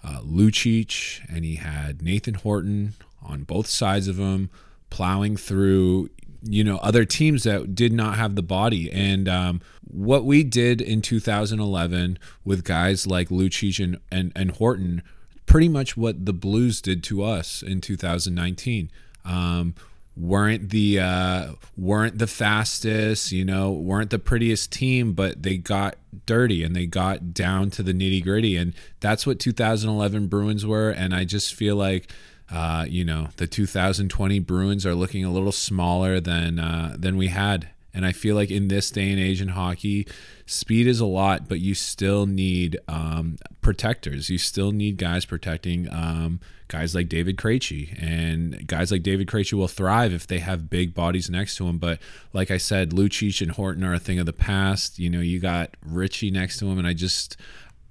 uh, 0.02 0.20
Lucic 0.20 1.20
and 1.28 1.44
he 1.44 1.56
had 1.56 2.02
Nathan 2.02 2.34
Horton 2.34 2.94
on 3.22 3.44
both 3.44 3.66
sides 3.66 4.08
of 4.08 4.18
him, 4.18 4.50
plowing 4.88 5.36
through 5.36 6.10
you 6.42 6.64
know 6.64 6.78
other 6.78 7.04
teams 7.04 7.44
that 7.44 7.74
did 7.74 7.92
not 7.92 8.16
have 8.16 8.34
the 8.34 8.42
body. 8.42 8.90
And 8.92 9.28
um, 9.28 9.60
what 9.82 10.24
we 10.24 10.44
did 10.44 10.80
in 10.80 11.02
2011 11.02 12.18
with 12.44 12.64
guys 12.64 13.06
like 13.06 13.28
Lucic 13.28 13.82
and, 13.82 13.98
and, 14.10 14.32
and 14.34 14.52
Horton 14.52 15.02
pretty 15.46 15.68
much 15.68 15.96
what 15.96 16.26
the 16.26 16.32
Blues 16.32 16.80
did 16.80 17.02
to 17.04 17.24
us 17.24 17.60
in 17.62 17.80
2019 17.80 18.90
um, 19.24 19.74
weren't 20.16 20.70
the 20.70 21.00
uh, 21.00 21.52
weren't 21.76 22.18
the 22.18 22.26
fastest 22.26 23.32
you 23.32 23.44
know 23.44 23.72
weren't 23.72 24.10
the 24.10 24.18
prettiest 24.18 24.70
team 24.70 25.12
but 25.12 25.42
they 25.42 25.56
got 25.56 25.96
dirty 26.26 26.62
and 26.62 26.74
they 26.74 26.86
got 26.86 27.32
down 27.32 27.70
to 27.70 27.82
the 27.82 27.92
nitty 27.92 28.22
gritty. 28.22 28.56
And 28.56 28.74
that's 29.00 29.26
what 29.26 29.38
2011 29.38 30.28
Bruins 30.28 30.66
were. 30.66 30.90
And 30.90 31.14
I 31.14 31.24
just 31.24 31.54
feel 31.54 31.76
like 31.76 32.10
uh, 32.50 32.84
you 32.88 33.04
know, 33.04 33.28
the 33.36 33.46
2020 33.46 34.38
Bruins 34.40 34.84
are 34.84 34.94
looking 34.94 35.24
a 35.24 35.32
little 35.32 35.52
smaller 35.52 36.20
than 36.20 36.58
uh, 36.58 36.96
than 36.98 37.16
we 37.16 37.28
had. 37.28 37.68
And 37.92 38.06
I 38.06 38.12
feel 38.12 38.36
like 38.36 38.50
in 38.50 38.68
this 38.68 38.90
day 38.90 39.10
and 39.10 39.18
age 39.18 39.40
in 39.40 39.48
hockey, 39.48 40.06
speed 40.46 40.86
is 40.86 41.00
a 41.00 41.06
lot, 41.06 41.48
but 41.48 41.58
you 41.58 41.74
still 41.74 42.24
need 42.24 42.78
um, 42.86 43.36
protectors. 43.62 44.30
You 44.30 44.38
still 44.38 44.70
need 44.70 44.96
guys 44.96 45.24
protecting 45.24 45.92
um, 45.92 46.38
guys 46.68 46.94
like 46.94 47.08
David 47.08 47.36
Krejci, 47.36 48.00
and 48.00 48.66
guys 48.68 48.92
like 48.92 49.02
David 49.02 49.26
Krejci 49.26 49.54
will 49.54 49.66
thrive 49.66 50.12
if 50.12 50.26
they 50.26 50.38
have 50.38 50.70
big 50.70 50.94
bodies 50.94 51.28
next 51.28 51.56
to 51.56 51.66
him. 51.66 51.78
But 51.78 51.98
like 52.32 52.52
I 52.52 52.58
said, 52.58 52.90
Lucic 52.90 53.42
and 53.42 53.50
Horton 53.50 53.82
are 53.82 53.94
a 53.94 53.98
thing 53.98 54.20
of 54.20 54.26
the 54.26 54.32
past. 54.32 55.00
You 55.00 55.10
know, 55.10 55.20
you 55.20 55.40
got 55.40 55.76
Ritchie 55.84 56.30
next 56.30 56.58
to 56.58 56.66
him, 56.68 56.78
and 56.78 56.86
I 56.86 56.92
just 56.92 57.36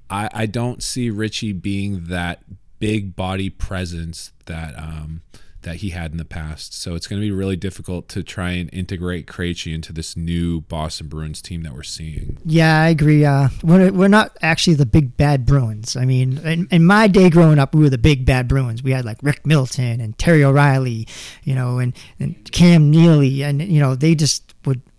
I, 0.10 0.30
I 0.34 0.46
don't 0.46 0.82
see 0.82 1.10
Ritchie 1.10 1.54
being 1.54 2.06
that 2.06 2.42
big 2.80 3.16
body 3.16 3.50
presence 3.50 4.32
that 4.46 4.78
um, 4.78 5.22
that 5.64 5.78
he 5.78 5.90
had 5.90 6.12
in 6.12 6.18
the 6.18 6.26
past. 6.26 6.74
So 6.74 6.96
it's 6.96 7.06
going 7.06 7.22
to 7.22 7.26
be 7.26 7.32
really 7.32 7.58
difficult 7.58 8.08
to 8.10 8.24
try 8.24 8.52
and 8.52 8.74
integrate 8.74 9.28
Krejci 9.28 9.74
into 9.74 9.92
this 9.92 10.16
new 10.16 10.62
Boston 10.62 11.08
Bruins 11.08 11.42
team 11.42 11.64
that 11.64 11.74
we're 11.74 11.84
seeing. 11.84 12.38
Yeah, 12.46 12.82
I 12.82 12.90
agree. 12.90 13.26
Uh, 13.26 13.50
we're, 13.62 13.92
we're 13.92 14.08
not 14.08 14.38
actually 14.42 14.76
the 14.76 14.86
big 14.86 15.18
bad 15.18 15.46
Bruins. 15.46 15.98
I 15.98 16.06
mean, 16.06 16.38
in, 16.40 16.68
in, 16.72 16.86
my 16.86 17.08
day 17.08 17.30
growing 17.30 17.60
up, 17.60 17.76
we 17.76 17.82
were 17.82 17.90
the 17.90 17.98
big 17.98 18.26
bad 18.26 18.48
Bruins. 18.48 18.82
We 18.82 18.92
had 18.92 19.04
like 19.04 19.18
Rick 19.22 19.46
Middleton 19.46 20.00
and 20.00 20.18
Terry 20.18 20.44
O'Reilly, 20.46 21.08
you 21.44 21.56
know, 21.56 21.80
and, 21.80 21.94
and 22.20 22.50
Cam 22.52 22.90
Neely, 22.90 23.44
and 23.44 23.62
you 23.62 23.82
know, 23.82 23.96
they 23.96 24.16
just 24.16 24.54
would 24.66 24.82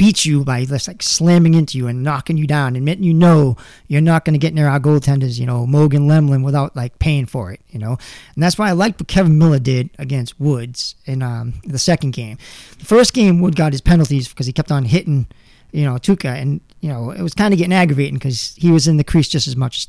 beat 0.00 0.24
you 0.24 0.42
by 0.42 0.64
just 0.64 0.88
like 0.88 1.02
slamming 1.02 1.52
into 1.52 1.76
you 1.76 1.86
and 1.86 2.02
knocking 2.02 2.38
you 2.38 2.46
down, 2.46 2.74
admitting 2.74 3.04
you 3.04 3.12
know 3.12 3.54
you're 3.86 4.00
not 4.00 4.24
going 4.24 4.32
to 4.32 4.38
get 4.38 4.54
near 4.54 4.66
our 4.66 4.80
goaltenders, 4.80 5.38
you 5.38 5.44
know, 5.44 5.66
Moog 5.66 5.94
and 5.94 6.10
Lemelin 6.10 6.42
without 6.42 6.74
like 6.74 6.98
paying 6.98 7.26
for 7.26 7.52
it, 7.52 7.60
you 7.68 7.78
know. 7.78 7.98
And 8.34 8.42
that's 8.42 8.56
why 8.56 8.70
I 8.70 8.72
liked 8.72 8.98
what 8.98 9.08
Kevan 9.08 9.36
Miller 9.36 9.58
did 9.58 9.90
against 9.98 10.40
Woods 10.40 10.94
in 11.04 11.22
um, 11.22 11.52
the 11.64 11.78
second 11.78 12.12
game. 12.12 12.38
The 12.78 12.86
first 12.86 13.12
game, 13.12 13.42
Wood 13.42 13.56
got 13.56 13.72
his 13.72 13.82
penalties 13.82 14.26
because 14.26 14.46
he 14.46 14.54
kept 14.54 14.72
on 14.72 14.86
hitting, 14.86 15.26
you 15.70 15.84
know, 15.84 15.96
Tuukka, 15.96 16.34
and 16.34 16.62
you 16.80 16.88
know 16.88 17.10
it 17.10 17.20
was 17.20 17.34
kind 17.34 17.52
of 17.52 17.58
getting 17.58 17.74
aggravating 17.74 18.14
because 18.14 18.54
he 18.56 18.70
was 18.70 18.88
in 18.88 18.96
the 18.96 19.04
crease 19.04 19.28
just 19.28 19.48
as 19.48 19.54
much 19.54 19.76
as 19.76 19.84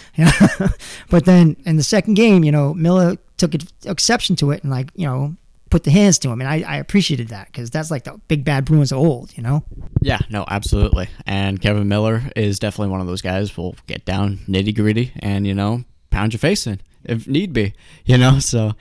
know? 0.24 0.68
but 1.10 1.24
then 1.24 1.56
in 1.66 1.76
the 1.76 1.82
second 1.82 2.14
game, 2.14 2.44
you 2.44 2.52
know, 2.52 2.74
Miller 2.74 3.16
took 3.36 3.54
exception 3.84 4.36
to 4.36 4.52
it 4.52 4.62
and 4.62 4.70
like 4.70 4.92
you 4.94 5.06
know 5.06 5.34
put 5.70 5.84
the 5.84 5.90
hands 5.90 6.18
to 6.20 6.30
him, 6.30 6.40
and 6.40 6.48
I, 6.48 6.62
I 6.66 6.76
appreciated 6.76 7.28
that 7.28 7.46
because 7.46 7.70
that's 7.70 7.90
like 7.90 8.04
the 8.04 8.18
big 8.28 8.44
bad 8.44 8.64
Bruins 8.64 8.92
of 8.92 8.98
old, 8.98 9.36
you 9.36 9.42
know. 9.42 9.64
Yeah, 10.00 10.20
no, 10.30 10.44
absolutely. 10.48 11.08
And 11.26 11.60
Kevan 11.60 11.88
Miller 11.88 12.22
is 12.36 12.58
definitely 12.58 12.90
one 12.90 13.00
of 13.00 13.06
those 13.06 13.22
guys 13.22 13.50
who'll 13.50 13.76
get 13.86 14.04
down 14.04 14.38
nitty 14.48 14.74
gritty 14.74 15.12
and 15.18 15.46
you 15.46 15.54
know 15.54 15.84
pound 16.10 16.32
your 16.32 16.38
face 16.38 16.66
in 16.66 16.80
if 17.04 17.26
need 17.26 17.52
be, 17.52 17.74
you 18.04 18.18
know. 18.18 18.38
So 18.48 18.72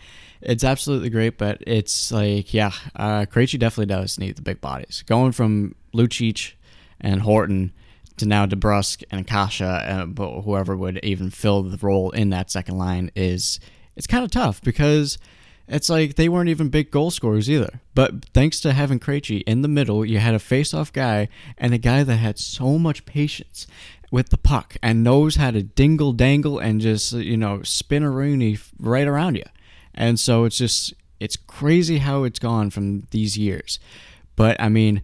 it's 0.42 0.64
absolutely 0.64 1.10
great, 1.10 1.38
but 1.38 1.62
it's 1.66 2.12
like 2.12 2.54
yeah, 2.54 2.72
uh, 2.96 3.26
Krejci 3.26 3.60
definitely 3.60 3.94
does 3.94 4.18
need 4.18 4.36
the 4.36 4.42
big 4.42 4.62
bodies. 4.62 5.04
Going 5.06 5.32
from 5.32 5.76
Lucic 5.94 6.54
and 7.02 7.22
Horton 7.22 7.74
to 8.18 8.26
now 8.26 8.46
DeBrusk 8.46 9.04
and 9.12 9.28
Kase, 9.28 9.62
and 9.62 10.20
uh, 10.20 10.42
whoever 10.42 10.76
would 10.76 11.00
even 11.04 11.30
fill 11.30 11.64
the 11.64 11.78
role 11.78 12.12
in 12.12 12.30
that 12.30 12.52
second 12.52 12.78
line 12.78 13.12
is 13.16 13.60
it's 13.96 14.08
kind 14.08 14.24
of 14.24 14.32
tough 14.32 14.62
because 14.62 15.18
it's 15.68 15.90
like 15.90 16.16
they 16.16 16.30
weren't 16.30 16.50
even 16.50 16.70
big 16.70 16.92
goal 16.92 17.12
scorers 17.12 17.50
either. 17.50 17.82
But 17.94 18.26
thanks 18.34 18.60
to 18.62 18.74
having 18.74 19.00
Krejci 19.00 19.44
in 19.44 19.62
the 19.62 19.68
middle, 19.68 20.06
you 20.06 20.20
had 20.20 20.34
a 20.34 20.40
face-off 20.40 20.94
guy 20.94 21.28
and 21.58 21.74
a 21.74 21.78
guy 21.78 22.04
that 22.04 22.16
had 22.16 22.40
so 22.40 22.78
much 22.78 23.06
patience 23.06 23.68
with 24.10 24.30
the 24.30 24.38
puck 24.38 24.78
and 24.82 25.04
knows 25.04 25.36
how 25.36 25.52
to 25.52 25.62
dingle 25.62 26.14
dangle 26.14 26.60
and 26.60 26.80
just 26.80 27.12
you 27.12 27.36
know 27.36 27.62
spin 27.64 28.04
a 28.04 28.10
rooney 28.10 28.58
right 28.80 29.08
around 29.08 29.36
you. 29.36 29.44
And 29.94 30.20
so 30.20 30.46
it's 30.46 30.58
just 30.58 30.94
it's 31.20 31.36
crazy 31.36 31.98
how 31.98 32.24
it's 32.24 32.40
gone 32.40 32.70
from 32.70 33.08
these 33.12 33.38
years. 33.38 33.80
But 34.36 34.62
I 34.62 34.70
mean, 34.70 35.02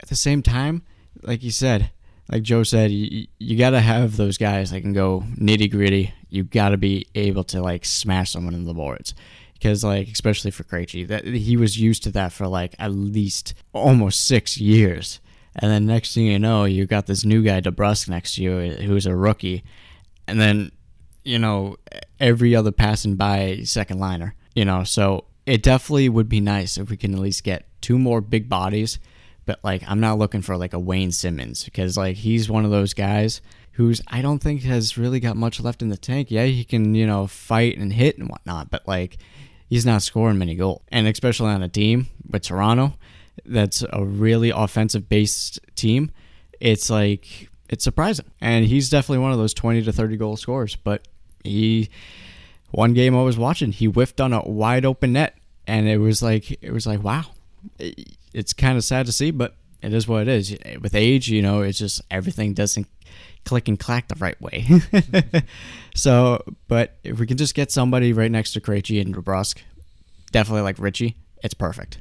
at 0.00 0.08
the 0.08 0.16
same 0.16 0.42
time, 0.42 0.82
like 1.22 1.42
you 1.42 1.50
said, 1.50 1.90
like 2.30 2.42
Joe 2.42 2.62
said, 2.62 2.90
you, 2.90 3.26
you 3.38 3.56
got 3.56 3.70
to 3.70 3.80
have 3.80 4.16
those 4.16 4.36
guys 4.36 4.70
that 4.70 4.80
can 4.80 4.92
go 4.92 5.24
nitty 5.38 5.70
gritty. 5.70 6.12
You 6.28 6.42
got 6.42 6.70
to 6.70 6.76
be 6.76 7.06
able 7.14 7.44
to 7.44 7.62
like 7.62 7.84
smash 7.84 8.32
someone 8.32 8.54
in 8.54 8.64
the 8.64 8.74
boards 8.74 9.14
because 9.54 9.82
like 9.82 10.08
especially 10.08 10.50
for 10.50 10.64
Krejci, 10.64 11.06
that 11.08 11.24
he 11.24 11.56
was 11.56 11.80
used 11.80 12.02
to 12.04 12.10
that 12.12 12.32
for 12.32 12.46
like 12.46 12.74
at 12.78 12.92
least 12.92 13.54
almost 13.72 14.26
six 14.26 14.58
years. 14.58 15.20
And 15.56 15.70
then 15.70 15.86
next 15.86 16.14
thing 16.14 16.26
you 16.26 16.38
know, 16.38 16.64
you 16.64 16.84
got 16.84 17.06
this 17.06 17.24
new 17.24 17.42
guy 17.42 17.60
DeBrusk 17.60 18.08
next 18.08 18.34
to 18.34 18.42
you 18.42 18.72
who's 18.86 19.06
a 19.06 19.14
rookie, 19.14 19.64
and 20.26 20.40
then 20.40 20.72
you 21.22 21.38
know 21.38 21.76
every 22.20 22.54
other 22.54 22.72
passing 22.72 23.16
by 23.16 23.60
second 23.64 23.98
liner. 23.98 24.34
You 24.54 24.64
know, 24.64 24.84
so 24.84 25.24
it 25.46 25.62
definitely 25.62 26.08
would 26.08 26.28
be 26.28 26.40
nice 26.40 26.78
if 26.78 26.90
we 26.90 26.96
can 26.96 27.14
at 27.14 27.20
least 27.20 27.44
get 27.44 27.66
two 27.80 27.98
more 27.98 28.20
big 28.20 28.48
bodies. 28.48 28.98
But 29.46 29.60
like, 29.62 29.82
I'm 29.86 30.00
not 30.00 30.18
looking 30.18 30.42
for 30.42 30.56
like 30.56 30.72
a 30.72 30.78
Wayne 30.78 31.12
Simmonds 31.12 31.64
because 31.64 31.96
like 31.96 32.16
he's 32.16 32.48
one 32.48 32.64
of 32.64 32.70
those 32.70 32.94
guys 32.94 33.40
who's 33.72 34.00
I 34.08 34.22
don't 34.22 34.38
think 34.38 34.62
has 34.62 34.96
really 34.96 35.20
got 35.20 35.36
much 35.36 35.60
left 35.60 35.82
in 35.82 35.88
the 35.88 35.96
tank. 35.96 36.30
Yeah, 36.30 36.44
he 36.44 36.64
can 36.64 36.94
you 36.94 37.06
know 37.06 37.26
fight 37.26 37.76
and 37.78 37.92
hit 37.92 38.18
and 38.18 38.28
whatnot, 38.28 38.70
but 38.70 38.88
like 38.88 39.18
he's 39.74 39.84
not 39.84 40.02
scoring 40.02 40.38
many 40.38 40.54
goals, 40.54 40.80
and 40.92 41.08
especially 41.08 41.50
on 41.50 41.60
a 41.60 41.68
team 41.68 42.06
with 42.30 42.42
Toronto 42.42 42.94
that's 43.44 43.84
a 43.92 44.04
really 44.04 44.50
offensive 44.50 45.08
based 45.08 45.58
team. 45.74 46.12
It's 46.60 46.90
like 46.90 47.48
it's 47.68 47.82
surprising, 47.82 48.30
and 48.40 48.64
he's 48.64 48.88
definitely 48.88 49.18
one 49.18 49.32
of 49.32 49.38
those 49.38 49.52
20 49.52 49.82
to 49.82 49.92
30 49.92 50.16
goal 50.16 50.36
scorers. 50.36 50.76
But 50.76 51.08
he 51.42 51.90
one 52.70 52.94
game 52.94 53.16
I 53.16 53.22
was 53.22 53.36
watching, 53.36 53.72
he 53.72 53.86
whiffed 53.86 54.20
on 54.20 54.32
a 54.32 54.48
wide 54.48 54.84
open 54.84 55.14
net, 55.14 55.36
and 55.66 55.88
it 55.88 55.98
was 55.98 56.22
like 56.22 56.52
it 56.62 56.72
was 56.72 56.86
like 56.86 57.02
wow, 57.02 57.24
it's 58.32 58.52
kind 58.52 58.78
of 58.78 58.84
sad 58.84 59.06
to 59.06 59.12
see, 59.12 59.32
but 59.32 59.56
it 59.84 59.94
is 59.94 60.08
what 60.08 60.22
it 60.22 60.28
is. 60.28 60.56
With 60.80 60.94
age, 60.94 61.28
you 61.28 61.42
know, 61.42 61.60
it's 61.62 61.78
just 61.78 62.02
everything 62.10 62.54
doesn't 62.54 62.86
click 63.44 63.68
and 63.68 63.78
clack 63.78 64.08
the 64.08 64.16
right 64.16 64.40
way. 64.40 64.66
so, 65.94 66.42
but 66.68 66.96
if 67.04 67.18
we 67.18 67.26
can 67.26 67.36
just 67.36 67.54
get 67.54 67.70
somebody 67.70 68.12
right 68.12 68.30
next 68.30 68.52
to 68.52 68.60
Krejci 68.60 69.00
and 69.00 69.14
DeBrusk, 69.14 69.58
definitely 70.32 70.62
like 70.62 70.78
Ritchie, 70.78 71.16
it's 71.42 71.54
perfect. 71.54 71.98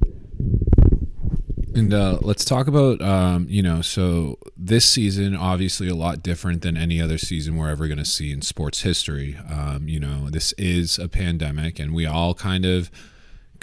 And 1.75 1.91
uh, 1.91 2.19
let's 2.21 2.45
talk 2.45 2.67
about, 2.67 3.01
um, 3.01 3.47
you 3.49 3.63
know, 3.63 3.81
so 3.81 4.37
this 4.55 4.87
season, 4.87 5.35
obviously 5.35 5.89
a 5.89 5.95
lot 5.95 6.21
different 6.21 6.61
than 6.61 6.77
any 6.77 7.01
other 7.01 7.17
season 7.17 7.57
we're 7.57 7.69
ever 7.69 7.87
going 7.87 7.97
to 7.97 8.05
see 8.05 8.31
in 8.31 8.43
sports 8.43 8.81
history. 8.81 9.37
Um, 9.49 9.87
you 9.87 9.99
know, 9.99 10.29
this 10.29 10.53
is 10.53 10.99
a 10.99 11.07
pandemic, 11.07 11.79
and 11.79 11.93
we 11.93 12.05
all 12.05 12.35
kind 12.35 12.63
of 12.63 12.91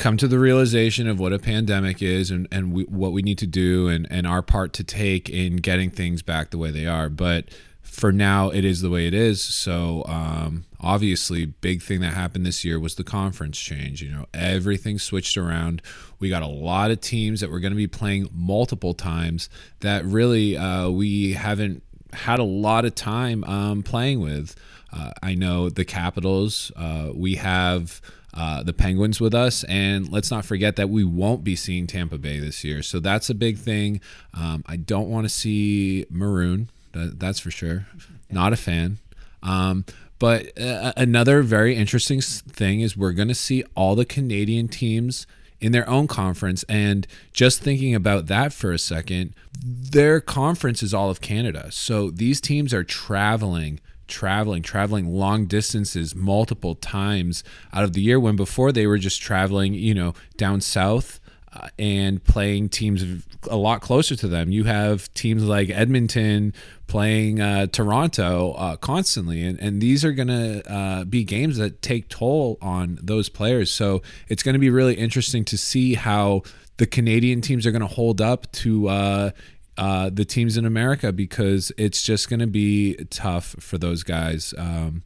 come 0.00 0.16
to 0.16 0.26
the 0.26 0.38
realization 0.38 1.07
of 1.07 1.21
what 1.21 1.30
a 1.30 1.38
pandemic 1.38 2.00
is 2.00 2.30
and, 2.30 2.49
and 2.50 2.73
we, 2.73 2.85
what 2.85 3.12
we 3.12 3.21
need 3.21 3.37
to 3.37 3.47
do 3.47 3.87
and, 3.87 4.07
and 4.11 4.26
our 4.26 4.40
part 4.40 4.73
to 4.73 4.83
take 4.83 5.28
in 5.28 5.57
getting 5.57 5.90
things 5.90 6.23
back 6.23 6.50
the 6.50 6.57
way 6.57 6.71
they 6.71 6.87
are. 6.87 7.11
But 7.11 7.50
for 7.83 8.11
now, 8.11 8.49
it 8.49 8.64
is 8.64 8.80
the 8.80 8.88
way 8.88 9.07
it 9.07 9.12
is. 9.12 9.42
So, 9.42 10.04
um, 10.07 10.64
obviously, 10.80 11.45
big 11.45 11.83
thing 11.83 12.00
that 12.00 12.14
happened 12.14 12.47
this 12.47 12.64
year 12.64 12.80
was 12.80 12.95
the 12.95 13.04
conference 13.04 13.61
change. 13.61 14.00
You 14.00 14.11
know, 14.11 14.26
everything 14.33 14.99
switched 14.99 15.37
around. 15.37 15.83
We 16.19 16.30
got 16.30 16.42
a 16.42 16.47
lot 16.47 16.90
of 16.90 17.02
teams 17.02 17.42
that 17.42 17.50
were 17.50 17.61
going 17.61 17.73
to 17.73 17.76
be 17.76 17.87
playing 17.87 18.30
multiple 18.33 18.95
times 18.95 19.50
that 19.80 20.02
really 20.07 20.57
uh, 20.57 20.88
we 20.88 21.35
haven't 21.35 21.83
had 22.14 22.38
a 22.38 22.45
lot 22.45 22.87
of 22.87 22.95
time 22.95 23.45
um, 23.45 23.83
playing 23.83 24.21
with. 24.21 24.57
Uh, 24.90 25.11
I 25.23 25.35
know 25.35 25.69
the 25.69 25.85
Capitals. 25.85 26.73
Uh, 26.75 27.11
we 27.14 27.35
have. 27.35 28.00
Uh, 28.33 28.63
the 28.63 28.73
Penguins 28.73 29.21
with 29.21 29.35
us. 29.35 29.65
And 29.65 30.09
let's 30.09 30.31
not 30.31 30.45
forget 30.45 30.77
that 30.77 30.89
we 30.89 31.03
won't 31.03 31.43
be 31.43 31.57
seeing 31.57 31.89
Tampa 31.89 32.17
Bay 32.17 32.39
this 32.39 32.63
year. 32.63 32.81
So 32.81 33.01
that's 33.01 33.29
a 33.29 33.35
big 33.35 33.59
thing. 33.59 34.01
Um, 34.35 34.63
I 34.67 34.77
don't 34.77 35.09
want 35.09 35.25
to 35.25 35.29
see 35.29 36.07
Maroon. 36.11 36.71
That, 36.93 37.19
that's 37.19 37.41
for 37.41 37.51
sure. 37.51 37.87
Not 38.31 38.53
a 38.53 38.57
fan. 38.57 38.99
Um, 39.43 39.85
but 40.21 40.57
uh, 40.61 40.93
another 40.97 41.43
very 41.43 41.75
interesting 41.75 42.21
thing 42.21 42.83
is 42.83 42.97
we're 42.97 43.13
going 43.13 43.29
to 43.29 43.35
see 43.35 43.65
all 43.75 43.97
the 43.97 44.05
Canadian 44.05 44.69
teams 44.69 45.27
in 45.61 45.73
their 45.73 45.89
own 45.89 46.07
conference. 46.07 46.63
And 46.69 47.07
just 47.33 47.63
thinking 47.63 47.95
about 47.95 48.26
that 48.26 48.52
for 48.52 48.73
a 48.73 48.78
second, 48.78 49.35
their 49.63 50.21
conference 50.21 50.83
is 50.83 50.95
all 50.95 51.11
of 51.11 51.21
Canada. 51.21 51.73
So 51.73 52.11
these 52.11 52.41
teams 52.41 52.73
are 52.73 52.85
traveling 52.85 53.81
traveling, 54.11 54.63
traveling 54.63 55.09
long 55.09 55.47
distances 55.47 56.15
multiple 56.15 56.75
times 56.75 57.43
out 57.73 57.85
of 57.85 57.95
the 57.95 58.03
year 58.03 58.21
when 58.21 58.37
before 58.37 58.73
they 58.73 58.87
were 58.87 58.99
just 58.99 59.23
traveling, 59.23 59.73
you 59.73 59.95
know, 59.95 60.13
down 60.37 60.61
south 60.61 61.21
uh, 61.53 61.69
and 61.79 62.23
playing 62.25 62.69
teams 62.69 63.25
a 63.49 63.57
lot 63.57 63.81
closer 63.81 64.15
to 64.17 64.29
them. 64.29 64.51
You 64.51 64.65
have 64.65 65.13
teams 65.15 65.43
like 65.45 65.71
Edmonton 65.71 66.53
playing 66.87 67.41
uh, 67.41 67.67
Toronto 67.67 68.53
uh, 68.53 68.77
constantly, 68.77 69.43
and, 69.43 69.59
and 69.61 69.81
these 69.81 70.05
are 70.05 70.13
going 70.13 70.29
to 70.29 70.73
uh, 70.73 71.05
be 71.05 71.25
games 71.25 71.57
that 71.57 71.83
take 71.83 72.09
toll 72.09 72.59
on 72.61 72.99
those 73.03 73.29
players. 73.29 73.71
So 73.71 74.03
it's 74.29 74.43
going 74.43 74.53
to 74.55 74.59
be 74.59 74.71
really 74.71 74.95
interesting 74.95 75.45
to 75.47 75.57
see 75.57 75.95
how 75.95 76.43
the 76.77 76.87
Canadian 76.87 77.41
teams 77.41 77.67
are 77.67 77.73
going 77.73 77.81
to 77.81 77.87
hold 77.87 78.21
up 78.21 78.51
to 78.53 79.33
uh, 79.80 80.10
the 80.12 80.26
teams 80.26 80.58
in 80.58 80.66
America 80.66 81.10
because 81.10 81.73
it's 81.78 82.02
just 82.02 82.28
going 82.28 82.40
to 82.40 82.47
be 82.47 82.95
tough 83.08 83.56
for 83.58 83.78
those 83.78 84.02
guys. 84.02 84.52
Um, 84.58 85.02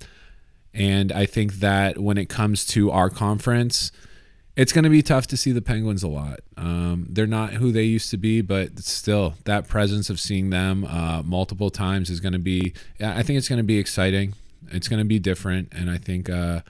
and 0.74 1.12
I 1.12 1.26
think 1.26 1.54
that 1.60 1.98
when 1.98 2.18
it 2.18 2.28
comes 2.28 2.66
to 2.66 2.90
our 2.90 3.08
conference, 3.08 3.92
it's 4.56 4.72
going 4.72 4.82
to 4.82 4.90
be 4.90 5.00
tough 5.00 5.28
to 5.28 5.36
see 5.36 5.52
the 5.52 5.62
Penguins 5.62 6.02
a 6.02 6.08
lot. 6.08 6.40
Um, 6.56 7.06
they're 7.08 7.24
not 7.24 7.52
who 7.52 7.70
they 7.70 7.84
used 7.84 8.10
to 8.10 8.16
be, 8.16 8.40
but 8.40 8.80
still, 8.80 9.34
that 9.44 9.68
presence 9.68 10.10
of 10.10 10.18
seeing 10.18 10.50
them 10.50 10.84
uh, 10.84 11.22
multiple 11.22 11.70
times 11.70 12.10
is 12.10 12.18
going 12.18 12.32
to 12.32 12.40
be. 12.40 12.72
I 13.00 13.22
think 13.22 13.38
it's 13.38 13.48
going 13.48 13.58
to 13.58 13.62
be 13.62 13.78
exciting. 13.78 14.34
It's 14.72 14.88
going 14.88 14.98
to 14.98 15.04
be 15.04 15.20
different, 15.20 15.72
and 15.72 15.88
I 15.88 15.98
think 15.98 16.28
uh, 16.28 16.62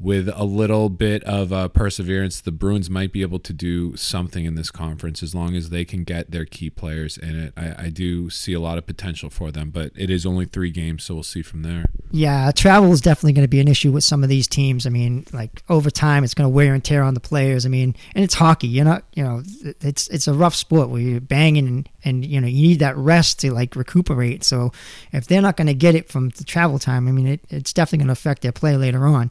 with 0.00 0.28
a 0.34 0.44
little 0.44 0.88
bit 0.88 1.22
of 1.24 1.52
uh, 1.52 1.68
perseverance, 1.68 2.40
the 2.40 2.50
Bruins 2.50 2.90
might 2.90 3.12
be 3.12 3.22
able 3.22 3.38
to 3.38 3.52
do 3.52 3.96
something 3.96 4.44
in 4.44 4.56
this 4.56 4.70
conference 4.70 5.22
as 5.22 5.34
long 5.34 5.54
as 5.54 5.70
they 5.70 5.84
can 5.84 6.02
get 6.02 6.30
their 6.32 6.44
key 6.44 6.68
players 6.68 7.16
in 7.16 7.38
it. 7.38 7.52
I, 7.56 7.86
I, 7.86 7.88
do 7.90 8.28
see 8.28 8.52
a 8.52 8.60
lot 8.60 8.76
of 8.76 8.86
potential 8.86 9.30
for 9.30 9.52
them, 9.52 9.70
but 9.70 9.92
it 9.94 10.10
is 10.10 10.26
only 10.26 10.46
three 10.46 10.70
games, 10.70 11.04
so 11.04 11.14
we'll 11.14 11.22
see 11.22 11.42
from 11.42 11.62
there. 11.62 11.84
Yeah, 12.10 12.50
travel 12.50 12.92
is 12.92 13.00
definitely 13.00 13.34
going 13.34 13.44
to 13.44 13.48
be 13.48 13.60
an 13.60 13.68
issue 13.68 13.92
with 13.92 14.02
some 14.02 14.24
of 14.24 14.28
these 14.28 14.48
teams. 14.48 14.84
I 14.84 14.90
mean, 14.90 15.26
like 15.32 15.62
over 15.68 15.90
time, 15.90 16.24
it's 16.24 16.34
going 16.34 16.50
to 16.50 16.54
wear 16.54 16.74
and 16.74 16.84
tear 16.84 17.02
on 17.02 17.14
the 17.14 17.20
players. 17.20 17.64
I 17.64 17.68
mean, 17.68 17.94
and 18.14 18.24
it's 18.24 18.34
hockey. 18.34 18.66
You're 18.66 18.84
not, 18.84 19.04
you 19.14 19.22
know, 19.22 19.42
it's 19.80 20.08
it's 20.08 20.26
a 20.26 20.34
rough 20.34 20.56
sport 20.56 20.88
where 20.88 21.00
you're 21.00 21.20
banging 21.20 21.68
and, 21.68 21.88
and 22.04 22.24
you 22.24 22.40
know 22.40 22.48
you 22.48 22.68
need 22.68 22.80
that 22.80 22.96
rest 22.96 23.40
to 23.40 23.52
like 23.52 23.76
recuperate. 23.76 24.42
So 24.42 24.72
if 25.12 25.28
they're 25.28 25.42
not 25.42 25.56
going 25.56 25.68
to 25.68 25.74
get 25.74 25.94
it 25.94 26.08
from 26.08 26.30
the 26.30 26.44
travel 26.44 26.78
time, 26.78 27.06
I 27.06 27.12
mean, 27.12 27.26
it, 27.26 27.40
it's 27.48 27.72
definitely 27.72 27.98
going 27.98 28.08
to 28.08 28.12
affect 28.12 28.42
their 28.42 28.52
play 28.52 28.76
later 28.76 29.06
on. 29.06 29.30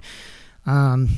Um, 0.66 1.10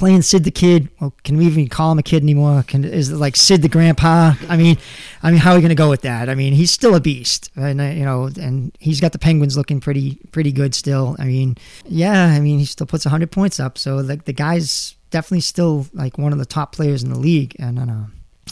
playing 0.00 0.22
Sid 0.22 0.44
the 0.44 0.50
Kid. 0.50 0.88
Well, 0.98 1.12
can 1.24 1.36
we 1.36 1.44
even 1.44 1.68
call 1.68 1.92
him 1.92 1.98
a 1.98 2.02
kid 2.02 2.22
anymore? 2.22 2.64
Can 2.66 2.84
is 2.84 3.10
it 3.10 3.16
like 3.16 3.36
Sid 3.36 3.60
the 3.60 3.68
Grandpa? 3.68 4.32
I 4.48 4.56
mean, 4.56 4.78
I 5.22 5.30
mean, 5.30 5.38
how 5.38 5.52
are 5.52 5.56
we 5.56 5.60
going 5.60 5.68
to 5.68 5.74
go 5.74 5.90
with 5.90 6.00
that? 6.02 6.30
I 6.30 6.34
mean, 6.34 6.54
he's 6.54 6.70
still 6.70 6.94
a 6.94 7.00
beast, 7.00 7.50
and 7.54 7.80
uh, 7.80 7.84
you 7.84 8.04
know, 8.04 8.30
and 8.40 8.74
he's 8.80 9.00
got 9.00 9.12
the 9.12 9.18
Penguins 9.18 9.56
looking 9.58 9.78
pretty 9.78 10.18
pretty 10.32 10.52
good 10.52 10.74
still. 10.74 11.16
I 11.18 11.24
mean, 11.24 11.56
yeah, 11.84 12.26
I 12.26 12.40
mean, 12.40 12.58
he 12.58 12.64
still 12.64 12.86
puts 12.86 13.04
100 13.04 13.30
points 13.30 13.60
up, 13.60 13.76
so 13.76 13.96
like 13.96 14.24
the 14.24 14.32
guy's 14.32 14.96
definitely 15.10 15.40
still 15.40 15.86
like 15.92 16.16
one 16.16 16.32
of 16.32 16.38
the 16.38 16.46
top 16.46 16.74
players 16.74 17.02
in 17.02 17.10
the 17.10 17.18
league, 17.18 17.54
and 17.58 17.76
know. 17.76 18.06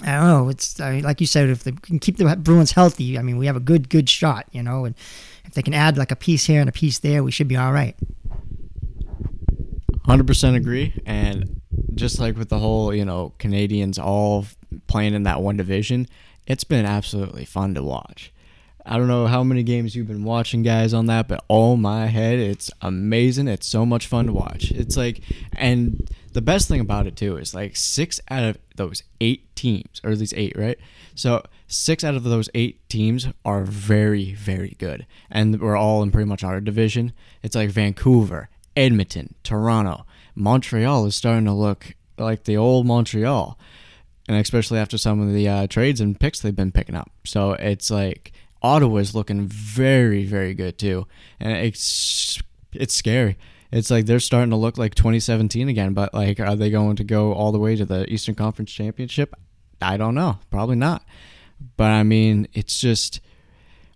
I 0.05 0.13
don't 0.13 0.27
know. 0.27 0.49
It's 0.49 0.79
I 0.79 0.93
mean, 0.93 1.05
like 1.05 1.21
you 1.21 1.27
said, 1.27 1.49
if 1.49 1.65
they 1.65 1.73
can 1.73 1.99
keep 1.99 2.19
the 2.19 2.37
Bruins 2.37 2.73
healthy, 2.73 3.19
I 3.19 3.23
mean, 3.23 3.37
we 3.37 3.47
have 3.47 3.57
a 3.57 3.61
good 3.61 3.89
good 3.89 4.09
shot, 4.09 4.47
you 4.53 4.63
know, 4.63 4.85
and 4.85 4.95
if 5.45 5.55
they 5.55 5.63
can 5.63 5.75
add 5.75 5.97
like 5.97 6.13
a 6.13 6.17
piece 6.17 6.45
here 6.45 6.61
and 6.61 6.69
a 6.69 6.73
piece 6.73 6.99
there, 6.99 7.25
we 7.25 7.31
should 7.31 7.49
be 7.49 7.57
all 7.57 7.73
right. 7.73 7.97
100% 10.09 10.57
agree. 10.57 10.95
And 11.05 11.61
just 11.95 12.19
like 12.19 12.37
with 12.37 12.49
the 12.49 12.59
whole, 12.59 12.95
you 12.95 13.05
know, 13.05 13.35
Canadians 13.39 13.99
all 13.99 14.47
playing 14.87 15.15
in 15.15 15.25
that 15.25 15.43
one 15.43 15.57
division, 15.57 16.09
it's 16.47 16.65
been 16.65 16.87
absolutely 16.87 17.45
fun 17.45 17.75
to 17.75 17.83
watch. 17.83 18.33
I 18.87 18.97
don't 18.97 19.09
know 19.09 19.27
how 19.27 19.45
many 19.45 19.63
games 19.63 19.95
you've 19.95 20.09
been 20.09 20.25
watching, 20.25 20.63
guys, 20.63 20.95
on 20.95 21.07
that, 21.07 21.29
but 21.29 21.45
oh 21.51 21.77
my 21.77 22.07
head, 22.07 22.39
it's 22.39 22.71
amazing. 22.81 23.47
It's 23.47 23.67
so 23.67 23.85
much 23.85 24.07
fun 24.07 24.27
to 24.27 24.33
watch. 24.33 24.71
It's 24.71 24.97
like, 24.97 25.21
and 25.55 26.09
the 26.33 26.41
best 26.41 26.69
thing 26.69 26.81
about 26.81 27.07
it 27.07 27.15
too 27.15 27.37
is 27.37 27.55
like 27.55 27.77
six 27.77 28.19
out 28.31 28.45
of 28.45 28.59
those 28.77 29.03
eight 29.21 29.55
teams, 29.55 30.01
or 30.03 30.11
at 30.11 30.19
least 30.19 30.33
eight, 30.35 30.57
right? 30.57 30.79
So 31.15 31.43
six 31.67 32.03
out 32.03 32.15
of 32.15 32.25
those 32.25 32.49
eight 32.55 32.89
teams 32.89 33.29
are 33.45 33.65
very, 33.65 34.33
very 34.33 34.75
good, 34.79 35.07
and 35.31 35.61
we're 35.61 35.77
all 35.77 36.03
in 36.03 36.11
pretty 36.11 36.29
much 36.29 36.43
our 36.43 36.59
division. 36.59 37.13
It's 37.43 37.55
like 37.55 37.69
Vancouver, 37.69 38.49
Edmonton, 38.79 39.35
Toronto, 39.43 40.07
Montreal 40.37 41.05
is 41.07 41.17
starting 41.17 41.47
to 41.47 41.53
look 41.53 41.95
like 42.17 42.45
the 42.45 42.57
old 42.57 42.87
Montreal, 42.87 43.59
and 44.29 44.37
especially 44.37 44.79
after 44.79 44.97
some 44.97 45.21
of 45.21 45.35
the 45.35 45.49
uh, 45.49 45.67
trades 45.67 46.01
and 46.01 46.19
picks 46.19 46.41
they've 46.41 46.55
been 46.55 46.73
picking 46.73 46.95
up. 46.95 47.11
So 47.25 47.53
it's 47.53 47.91
like 47.91 48.33
Ottawa's 48.63 49.15
looking 49.15 49.47
very, 49.49 50.25
very 50.25 50.55
good 50.55 50.79
too, 50.79 51.07
and 51.41 51.53
it's 51.53 52.41
it's 52.73 52.95
scary. 52.95 53.37
It's 53.73 53.91
like 53.91 54.07
they're 54.07 54.21
starting 54.21 54.51
to 54.51 54.57
look 54.57 54.79
like 54.79 54.95
2017 54.95 55.69
again, 55.69 55.93
but 55.93 56.15
like, 56.15 56.41
are 56.41 56.57
they 56.57 56.71
going 56.71 56.97
to 56.97 57.05
go 57.05 57.33
all 57.35 57.53
the 57.53 57.59
way 57.59 57.77
to 57.77 57.85
the 57.85 58.11
Eastern 58.11 58.35
Conference 58.35 58.71
Championship? 58.71 59.35
I 59.83 59.97
don't 59.97 60.15
know. 60.15 60.39
Probably 60.51 60.77
not. 60.77 61.05
But 61.77 61.91
I 61.91 62.03
mean, 62.03 62.49
it's 62.55 62.81
just 62.81 63.21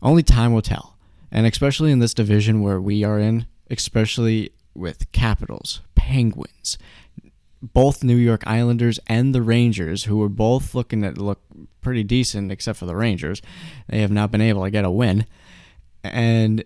Only 0.02 0.24
time 0.24 0.52
will 0.52 0.62
tell. 0.62 0.96
And 1.30 1.46
especially 1.46 1.92
in 1.92 2.00
this 2.00 2.12
division 2.12 2.60
where 2.60 2.80
we 2.80 3.04
are 3.04 3.18
in, 3.18 3.46
especially 3.70 4.52
with 4.74 5.10
Capitals, 5.12 5.80
Penguins, 5.94 6.78
both 7.62 8.02
New 8.02 8.16
York 8.16 8.42
Islanders 8.46 8.98
and 9.06 9.34
the 9.34 9.42
Rangers, 9.42 10.04
who 10.04 10.18
were 10.18 10.28
both 10.28 10.74
looking 10.74 11.02
to 11.02 11.10
look 11.12 11.40
pretty 11.80 12.02
decent, 12.02 12.50
except 12.50 12.78
for 12.78 12.86
the 12.86 12.96
Rangers, 12.96 13.40
they 13.88 14.00
have 14.00 14.10
not 14.10 14.30
been 14.30 14.40
able 14.40 14.64
to 14.64 14.70
get 14.70 14.84
a 14.84 14.90
win. 14.90 15.26
And 16.02 16.64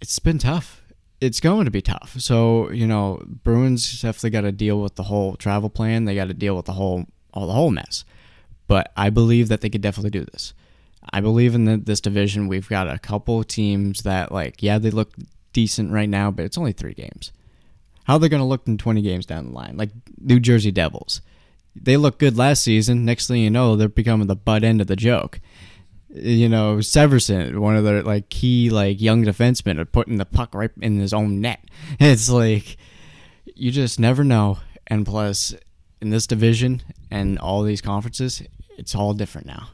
it's 0.00 0.18
been 0.18 0.38
tough. 0.38 0.82
It's 1.20 1.40
going 1.40 1.64
to 1.64 1.70
be 1.70 1.82
tough. 1.82 2.16
So, 2.18 2.70
you 2.70 2.86
know, 2.86 3.22
Bruins 3.26 4.00
definitely 4.00 4.30
got 4.30 4.42
to 4.42 4.52
deal 4.52 4.80
with 4.80 4.94
the 4.94 5.02
whole 5.04 5.36
travel 5.36 5.68
plan. 5.68 6.04
They 6.04 6.14
got 6.14 6.28
to 6.28 6.34
deal 6.34 6.56
with 6.56 6.66
the 6.66 6.72
whole 6.72 7.06
all 7.34 7.46
the 7.46 7.52
whole 7.52 7.70
mess. 7.70 8.04
But 8.66 8.92
I 8.96 9.10
believe 9.10 9.48
that 9.48 9.60
they 9.60 9.70
could 9.70 9.80
definitely 9.80 10.10
do 10.10 10.24
this. 10.24 10.54
I 11.12 11.20
believe 11.20 11.54
in 11.54 11.64
the, 11.64 11.76
this 11.76 12.00
division. 12.00 12.48
We've 12.48 12.68
got 12.68 12.88
a 12.88 12.98
couple 12.98 13.40
of 13.40 13.48
teams 13.48 14.02
that, 14.02 14.30
like, 14.30 14.62
yeah, 14.62 14.78
they 14.78 14.90
look 14.90 15.14
decent 15.52 15.90
right 15.90 16.08
now, 16.08 16.30
but 16.30 16.44
it's 16.44 16.58
only 16.58 16.72
three 16.72 16.94
games. 16.94 17.32
How 18.08 18.16
they're 18.16 18.30
going 18.30 18.40
to 18.40 18.46
look 18.46 18.66
in 18.66 18.78
20 18.78 19.02
games 19.02 19.26
down 19.26 19.48
the 19.48 19.52
line? 19.52 19.76
Like 19.76 19.90
New 20.18 20.40
Jersey 20.40 20.72
Devils. 20.72 21.20
They 21.76 21.98
looked 21.98 22.18
good 22.18 22.38
last 22.38 22.62
season. 22.62 23.04
Next 23.04 23.26
thing 23.28 23.42
you 23.42 23.50
know, 23.50 23.76
they're 23.76 23.90
becoming 23.90 24.26
the 24.26 24.34
butt 24.34 24.64
end 24.64 24.80
of 24.80 24.86
the 24.86 24.96
joke. 24.96 25.40
You 26.08 26.48
know, 26.48 26.76
Severson, 26.78 27.58
one 27.58 27.76
of 27.76 27.84
their 27.84 28.02
like 28.02 28.30
key 28.30 28.70
like 28.70 28.98
young 28.98 29.26
defensemen, 29.26 29.78
are 29.78 29.84
putting 29.84 30.16
the 30.16 30.24
puck 30.24 30.54
right 30.54 30.70
in 30.80 30.98
his 30.98 31.12
own 31.12 31.42
net. 31.42 31.60
It's 32.00 32.30
like 32.30 32.78
you 33.44 33.70
just 33.70 34.00
never 34.00 34.24
know. 34.24 34.58
And 34.86 35.04
plus, 35.04 35.54
in 36.00 36.08
this 36.08 36.26
division 36.26 36.82
and 37.10 37.38
all 37.38 37.62
these 37.62 37.82
conferences, 37.82 38.42
it's 38.78 38.94
all 38.94 39.12
different 39.12 39.46
now. 39.46 39.68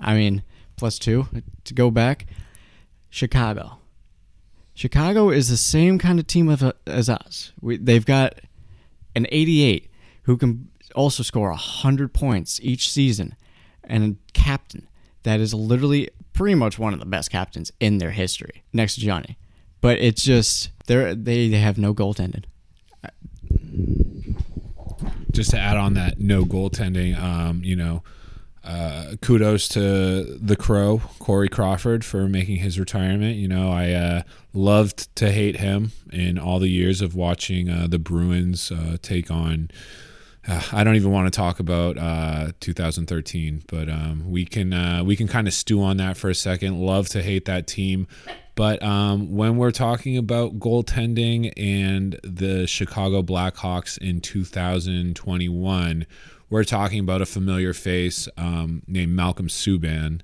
I 0.00 0.14
mean, 0.14 0.42
plus 0.76 0.98
two 0.98 1.28
to 1.62 1.72
go 1.72 1.92
back, 1.92 2.26
Chicago. 3.10 3.78
Chicago 4.76 5.30
is 5.30 5.48
the 5.48 5.56
same 5.56 5.98
kind 5.98 6.20
of 6.20 6.26
team 6.26 6.50
of, 6.50 6.62
as 6.86 7.08
us. 7.08 7.52
We, 7.62 7.78
they've 7.78 8.04
got 8.04 8.34
an 9.14 9.26
88 9.30 9.90
who 10.24 10.36
can 10.36 10.68
also 10.94 11.22
score 11.22 11.48
100 11.48 12.12
points 12.12 12.60
each 12.62 12.90
season 12.92 13.34
and 13.84 14.04
a 14.04 14.32
captain 14.32 14.86
that 15.22 15.40
is 15.40 15.54
literally 15.54 16.10
pretty 16.34 16.54
much 16.54 16.78
one 16.78 16.92
of 16.92 17.00
the 17.00 17.06
best 17.06 17.30
captains 17.30 17.72
in 17.80 17.96
their 17.96 18.10
history 18.10 18.62
next 18.74 18.96
to 18.96 19.00
Johnny. 19.00 19.38
But 19.80 19.98
it's 19.98 20.22
just 20.22 20.68
they 20.86 21.14
they 21.14 21.48
have 21.52 21.78
no 21.78 21.94
goaltending. 21.94 22.44
Just 25.30 25.50
to 25.52 25.58
add 25.58 25.78
on 25.78 25.94
that 25.94 26.20
no 26.20 26.44
goaltending, 26.44 27.18
um, 27.18 27.62
you 27.64 27.76
know, 27.76 28.02
uh, 28.66 29.14
kudos 29.22 29.68
to 29.68 30.24
the 30.24 30.56
Crow, 30.56 31.00
Corey 31.20 31.48
Crawford, 31.48 32.04
for 32.04 32.28
making 32.28 32.56
his 32.56 32.80
retirement. 32.80 33.36
You 33.36 33.48
know, 33.48 33.70
I 33.70 33.92
uh, 33.92 34.22
loved 34.52 35.14
to 35.16 35.30
hate 35.30 35.56
him 35.56 35.92
in 36.12 36.38
all 36.38 36.58
the 36.58 36.68
years 36.68 37.00
of 37.00 37.14
watching 37.14 37.70
uh, 37.70 37.86
the 37.88 38.00
Bruins 38.00 38.72
uh, 38.72 38.96
take 39.00 39.30
on. 39.30 39.70
Uh, 40.48 40.62
I 40.72 40.82
don't 40.82 40.96
even 40.96 41.12
want 41.12 41.32
to 41.32 41.36
talk 41.36 41.60
about 41.60 41.96
uh, 41.96 42.52
2013, 42.60 43.62
but 43.68 43.88
um, 43.88 44.30
we 44.30 44.44
can 44.44 45.04
we 45.06 45.14
can 45.16 45.28
kind 45.28 45.46
of 45.46 45.54
stew 45.54 45.82
on 45.82 45.96
that 45.98 46.16
for 46.16 46.28
a 46.28 46.34
second. 46.34 46.80
Love 46.80 47.08
to 47.10 47.22
hate 47.22 47.44
that 47.44 47.66
team, 47.68 48.08
but 48.56 48.82
um, 48.82 49.32
when 49.36 49.58
we're 49.58 49.70
talking 49.70 50.16
about 50.16 50.58
goaltending 50.58 51.52
and 51.56 52.18
the 52.24 52.66
Chicago 52.66 53.22
Blackhawks 53.22 53.98
in 53.98 54.20
2021 54.20 56.06
we're 56.48 56.64
talking 56.64 57.00
about 57.00 57.22
a 57.22 57.26
familiar 57.26 57.72
face 57.72 58.28
um, 58.36 58.82
named 58.86 59.12
Malcolm 59.12 59.48
Subban, 59.48 60.20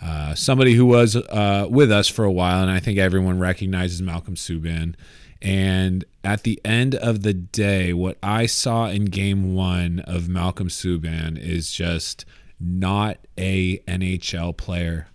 uh, 0.00 0.34
somebody 0.34 0.74
who 0.74 0.86
was 0.86 1.16
uh, 1.16 1.66
with 1.68 1.90
us 1.90 2.08
for 2.08 2.24
a 2.24 2.32
while, 2.32 2.62
and 2.62 2.70
I 2.70 2.80
think 2.80 2.98
everyone 2.98 3.38
recognizes 3.38 4.02
Malcolm 4.02 4.34
Subban. 4.34 4.94
And 5.42 6.04
at 6.22 6.42
the 6.42 6.60
end 6.64 6.94
of 6.94 7.22
the 7.22 7.34
day, 7.34 7.92
what 7.92 8.16
I 8.22 8.46
saw 8.46 8.86
in 8.86 9.06
game 9.06 9.54
one 9.54 10.00
of 10.00 10.28
Malcolm 10.28 10.68
Subban 10.68 11.38
is 11.38 11.70
just 11.70 12.24
not 12.58 13.18
a 13.36 13.78
NHL 13.80 14.56
player 14.56 15.08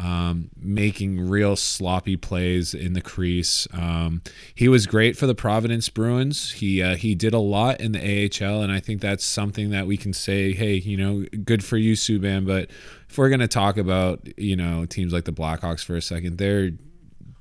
um, 0.00 0.48
making 0.56 1.20
real 1.28 1.56
sloppy 1.56 2.16
plays 2.16 2.72
in 2.72 2.94
the 2.94 3.02
crease. 3.02 3.68
Um, 3.72 4.22
he 4.54 4.66
was 4.66 4.86
great 4.86 5.16
for 5.16 5.26
the 5.26 5.34
Providence 5.34 5.90
Bruins. 5.90 6.52
He 6.52 6.82
uh, 6.82 6.96
he 6.96 7.14
did 7.14 7.34
a 7.34 7.38
lot 7.38 7.80
in 7.80 7.92
the 7.92 7.98
AHL, 8.00 8.62
and 8.62 8.72
I 8.72 8.80
think 8.80 9.02
that's 9.02 9.24
something 9.24 9.70
that 9.70 9.86
we 9.86 9.98
can 9.98 10.14
say, 10.14 10.52
hey, 10.52 10.74
you 10.74 10.96
know, 10.96 11.26
good 11.44 11.62
for 11.62 11.76
you, 11.76 11.94
Subban. 11.94 12.46
But 12.46 12.70
if 13.10 13.18
we're 13.18 13.28
gonna 13.28 13.48
talk 13.48 13.76
about 13.76 14.26
you 14.38 14.56
know 14.56 14.86
teams 14.86 15.12
like 15.12 15.24
the 15.24 15.32
Blackhawks 15.32 15.84
for 15.84 15.96
a 15.96 16.02
second, 16.02 16.38
they're 16.38 16.70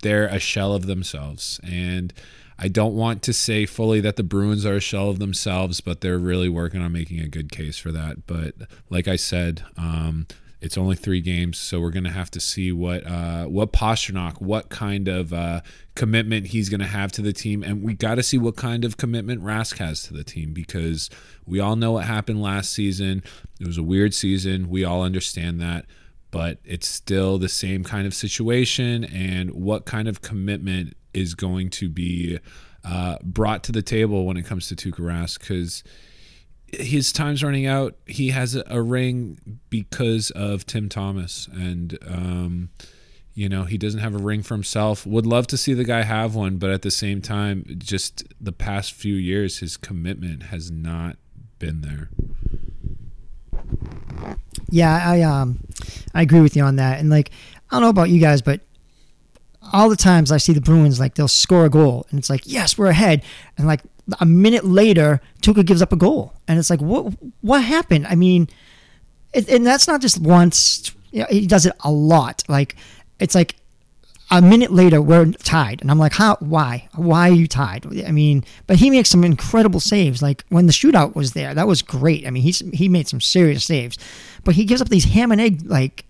they're 0.02 0.28
a 0.28 0.39
shell 0.39 0.74
of 0.74 0.86
themselves, 0.86 1.62
and 1.63 2.13
I 2.58 2.67
don't 2.67 2.93
want 2.93 3.22
to 3.24 3.32
say 3.32 3.65
fully 3.65 4.02
that 4.02 4.17
the 4.17 4.24
Bruins 4.24 4.65
are 4.65 4.76
a 4.76 4.82
shell 4.82 5.10
of 5.10 5.19
themselves, 5.19 5.80
but 5.80 6.02
they're 6.02 6.19
really 6.19 6.50
working 6.50 6.82
on 6.82 6.91
making 6.91 7.22
a 7.22 7.30
good 7.30 7.54
case 7.54 7.78
for 7.78 7.93
that. 7.93 8.28
But 8.28 8.56
like 8.89 9.08
I 9.08 9.15
said. 9.15 9.63
Um, 9.78 10.28
it's 10.62 10.78
only 10.78 10.95
three 10.95 11.22
games, 11.22 11.58
so 11.58 11.80
we're 11.80 11.89
gonna 11.89 12.12
have 12.12 12.30
to 12.32 12.39
see 12.39 12.72
what 12.72 13.06
uh, 13.08 13.45
what 13.45 13.72
Pastrnak, 13.72 14.41
what 14.41 14.69
kind 14.69 15.08
of 15.08 15.32
uh, 15.32 15.62
commitment 15.95 16.48
he's 16.48 16.67
gonna 16.67 16.88
have 16.88 17.12
to 17.13 17.22
the 17.22 17.32
team, 17.32 17.63
and 17.63 17.82
we 17.82 17.93
got 17.93 18.15
to 18.15 18.24
see 18.24 18.38
what 18.38 18.58
kind 18.58 18.84
of 18.84 18.98
commitment 18.98 19.41
Rask 19.41 19.78
has 19.78 20.04
to 20.04 20.13
the 20.13 20.24
team 20.24 20.54
because 20.54 21.10
we 21.45 21.60
all 21.60 21.76
know 21.76 21.93
what 21.93 22.06
happened 22.06 22.41
last 22.41 22.74
season. 22.74 23.24
It 23.60 23.67
was 23.67 23.78
a 23.78 23.84
weird 23.84 24.13
season. 24.13 24.69
We 24.69 24.84
all 24.84 25.04
understand 25.04 25.62
that, 25.62 25.86
but 26.30 26.60
it's 26.65 26.88
still 26.88 27.38
the 27.38 27.50
same 27.50 27.86
kind 27.86 28.06
of 28.06 28.13
situation, 28.13 29.06
and 29.06 29.52
what 29.52 29.86
kind 29.86 30.10
of 30.10 30.22
commitment 30.22 30.93
is 31.13 31.36
going 31.36 31.69
to 31.69 31.89
be 31.89 32.38
uh, 32.84 33.17
brought 33.24 33.63
to 33.63 33.72
the 33.72 33.82
table 33.82 34.26
when 34.26 34.38
it 34.38 34.45
comes 34.45 34.67
to 34.67 34.76
Tuukka 34.76 35.00
Rask 35.00 35.39
because 35.39 35.84
his 36.74 37.12
time's 37.12 37.44
running 37.44 37.66
out. 37.66 37.96
He 38.06 38.30
has 38.30 38.56
a, 38.56 38.82
ring 38.82 39.60
because 39.70 40.32
of 40.32 40.66
Tim 40.66 40.90
Thomas, 40.90 41.48
and 41.52 41.98
um, 42.08 42.70
you 43.34 43.50
know 43.50 43.64
he 43.64 43.78
doesn't 43.78 44.00
have 44.00 44.16
a 44.16 44.20
ring 44.20 44.42
for 44.42 44.54
himself. 44.54 45.06
Would 45.06 45.26
love 45.26 45.48
to 45.48 45.58
see 45.58 45.74
the 45.74 45.84
guy 45.84 46.04
have 46.04 46.36
one, 46.36 46.58
but 46.58 46.70
at 46.70 46.82
the 46.82 46.92
same 46.92 47.22
time, 47.22 47.66
just 47.78 48.24
the 48.40 48.52
past 48.52 48.94
few 48.94 49.16
years, 49.16 49.60
his 49.60 49.78
commitment 49.78 50.44
has 50.44 50.72
not 50.72 51.18
been 51.60 51.82
there. 51.82 52.10
Yeah, 54.70 55.02
I 55.06 55.22
um, 55.22 55.60
I 56.14 56.22
agree 56.22 56.42
with 56.42 56.56
you 56.56 56.64
on 56.64 56.78
that. 56.78 57.00
And 57.00 57.10
like, 57.10 57.32
I 57.70 57.76
don't 57.76 57.82
know 57.82 57.90
about 57.90 58.10
you 58.10 58.20
guys, 58.20 58.42
but 58.42 58.62
all 59.74 59.90
the 59.90 59.96
times 59.96 60.32
I 60.32 60.38
see 60.38 60.54
the 60.54 60.62
Bruins, 60.62 61.00
like 61.00 61.16
they'll 61.16 61.28
score 61.28 61.66
a 61.66 61.70
goal, 61.70 62.06
and 62.10 62.20
it's 62.20 62.30
like, 62.30 62.42
yes, 62.46 62.78
we're 62.78 62.88
ahead, 62.88 63.24
and 63.58 63.68
like 63.68 63.82
a 64.19 64.26
minute 64.26 64.65
later, 64.65 65.22
Tuukka 65.41 65.65
gives 65.65 65.82
up 65.82 65.91
a 65.91 65.95
goal, 65.95 66.34
and 66.48 66.60
it's 66.60 66.69
like, 66.69 66.82
what 66.82 67.13
what 67.41 67.63
happened? 67.63 68.08
I 68.08 68.15
mean, 68.15 68.50
it, 69.34 69.50
and 69.50 69.65
that's 69.65 69.88
not 69.88 70.02
just 70.02 70.19
once. 70.19 70.91
You 71.12 71.22
know, 71.22 71.28
he 71.30 71.48
does 71.48 71.65
it 71.65 71.74
a 71.84 71.91
lot. 71.91 72.43
Like 72.48 72.76
it's 73.19 73.36
like 73.36 73.56
a 74.32 74.41
minute 74.41 74.72
later 74.72 75.02
we're 75.02 75.32
tied, 75.32 75.82
and 75.82 75.89
I'm 75.89 76.00
like, 76.00 76.13
how? 76.13 76.38
Why? 76.39 76.88
Why 76.95 77.30
are 77.30 77.34
you 77.34 77.48
tied? 77.48 77.86
I 78.06 78.12
mean, 78.12 78.43
but 78.67 78.78
he 78.78 78.89
makes 78.89 79.10
some 79.10 79.24
incredible 79.24 79.80
saves. 79.80 80.22
Like 80.22 80.43
when 80.50 80.67
the 80.67 80.74
shootout 80.74 81.15
was 81.15 81.34
there, 81.34 81.54
that 81.54 81.67
was 81.67 81.82
great. 81.82 82.28
I 82.28 82.30
mean, 82.30 82.43
he's 82.43 82.60
he 82.74 82.89
made 82.89 83.08
some 83.08 83.22
serious 83.22 83.65
saves, 83.65 83.98
but 84.43 84.56
he 84.56 84.65
gives 84.65 84.82
up 84.82 84.89
these 84.89 85.06
ham 85.06 85.32
and 85.32 85.41
egg 85.41 85.63
like 85.65 86.06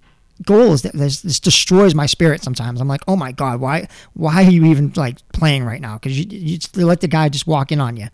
goals 0.45 0.83
that 0.83 0.93
this, 0.93 1.21
this, 1.21 1.39
destroys 1.39 1.93
my 1.93 2.05
spirit 2.05 2.43
sometimes. 2.43 2.79
I'm 2.79 2.87
like, 2.87 3.01
oh 3.07 3.15
my 3.15 3.31
god, 3.31 3.59
why 3.59 3.87
why 4.13 4.43
are 4.43 4.49
you 4.49 4.65
even 4.65 4.93
like 4.95 5.17
playing 5.33 5.65
right 5.65 5.81
now? 5.81 5.95
Because 5.95 6.19
you, 6.19 6.25
you 6.29 6.85
let 6.85 7.01
the 7.01 7.07
guy 7.07 7.29
just 7.29 7.47
walk 7.47 7.71
in 7.71 7.81
on 7.81 7.97
you. 7.97 8.07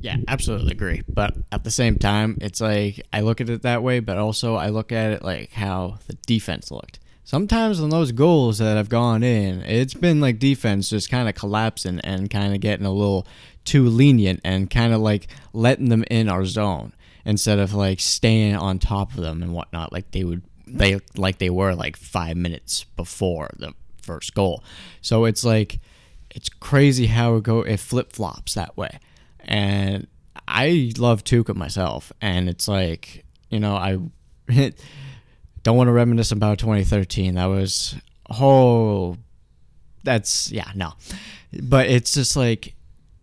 Yeah, 0.00 0.16
absolutely 0.26 0.72
agree. 0.72 1.02
But 1.08 1.36
at 1.52 1.62
the 1.62 1.70
same 1.70 1.96
time, 1.96 2.36
it's 2.40 2.60
like 2.60 3.06
I 3.12 3.20
look 3.20 3.40
at 3.40 3.48
it 3.48 3.62
that 3.62 3.82
way, 3.82 4.00
but 4.00 4.18
also 4.18 4.56
I 4.56 4.68
look 4.68 4.90
at 4.90 5.12
it 5.12 5.22
like 5.22 5.52
how 5.52 5.98
the 6.08 6.14
defense 6.26 6.70
looked. 6.70 6.98
Sometimes 7.24 7.80
on 7.80 7.90
those 7.90 8.10
goals 8.10 8.58
that 8.58 8.76
have 8.76 8.88
gone 8.88 9.22
in, 9.22 9.60
it's 9.62 9.94
been 9.94 10.20
like 10.20 10.40
defense 10.40 10.90
just 10.90 11.08
kind 11.08 11.28
of 11.28 11.36
collapsing 11.36 12.00
and 12.00 12.28
kind 12.28 12.52
of 12.52 12.60
getting 12.60 12.84
a 12.84 12.92
little 12.92 13.26
too 13.64 13.88
lenient 13.88 14.40
and 14.42 14.68
kind 14.68 14.92
of 14.92 15.00
like 15.00 15.28
letting 15.52 15.88
them 15.88 16.04
in 16.10 16.28
our 16.28 16.44
zone 16.44 16.92
instead 17.24 17.58
of 17.58 17.74
like 17.74 18.00
staying 18.00 18.56
on 18.56 18.78
top 18.78 19.14
of 19.14 19.20
them 19.20 19.42
and 19.42 19.52
whatnot 19.52 19.92
like 19.92 20.10
they 20.10 20.24
would 20.24 20.42
they 20.66 20.98
like 21.16 21.38
they 21.38 21.50
were 21.50 21.74
like 21.74 21.96
five 21.96 22.36
minutes 22.36 22.84
before 22.96 23.50
the 23.58 23.74
first 24.02 24.34
goal. 24.34 24.62
So 25.00 25.24
it's 25.24 25.44
like 25.44 25.80
it's 26.30 26.48
crazy 26.48 27.06
how 27.06 27.36
it 27.36 27.42
go 27.42 27.60
it 27.60 27.80
flip 27.80 28.12
flops 28.12 28.54
that 28.54 28.76
way. 28.76 28.98
And 29.40 30.06
I 30.48 30.92
love 30.98 31.24
Tuukka 31.24 31.54
myself, 31.54 32.12
and 32.20 32.48
it's 32.48 32.68
like 32.68 33.24
you 33.50 33.60
know 33.60 33.74
I 33.74 33.98
don't 35.62 35.76
want 35.76 35.88
to 35.88 35.92
reminisce 35.92 36.32
about 36.32 36.58
2013. 36.58 37.34
That 37.34 37.46
was 37.46 37.94
oh 38.30 39.16
that's 40.04 40.50
yeah 40.50 40.70
no, 40.74 40.94
but 41.62 41.86
it's 41.88 42.12
just 42.12 42.36
like 42.36 42.74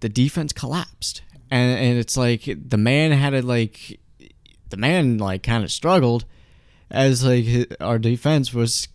the 0.02 0.10
defense 0.10 0.54
collapsed 0.54 1.24
and 1.52 1.80
and 1.80 1.98
it's 1.98 2.18
like 2.18 2.44
the 2.46 2.78
man 2.78 3.12
had 3.12 3.32
to 3.32 3.46
like 3.46 4.00
the 4.70 4.78
man 4.78 5.18
like 5.18 5.44
kind 5.44 5.64
of 5.64 5.72
struggled 5.72 6.26
as 6.92 7.26
like 7.26 7.74
our 7.80 8.00
defense 8.00 8.54
was 8.54 8.88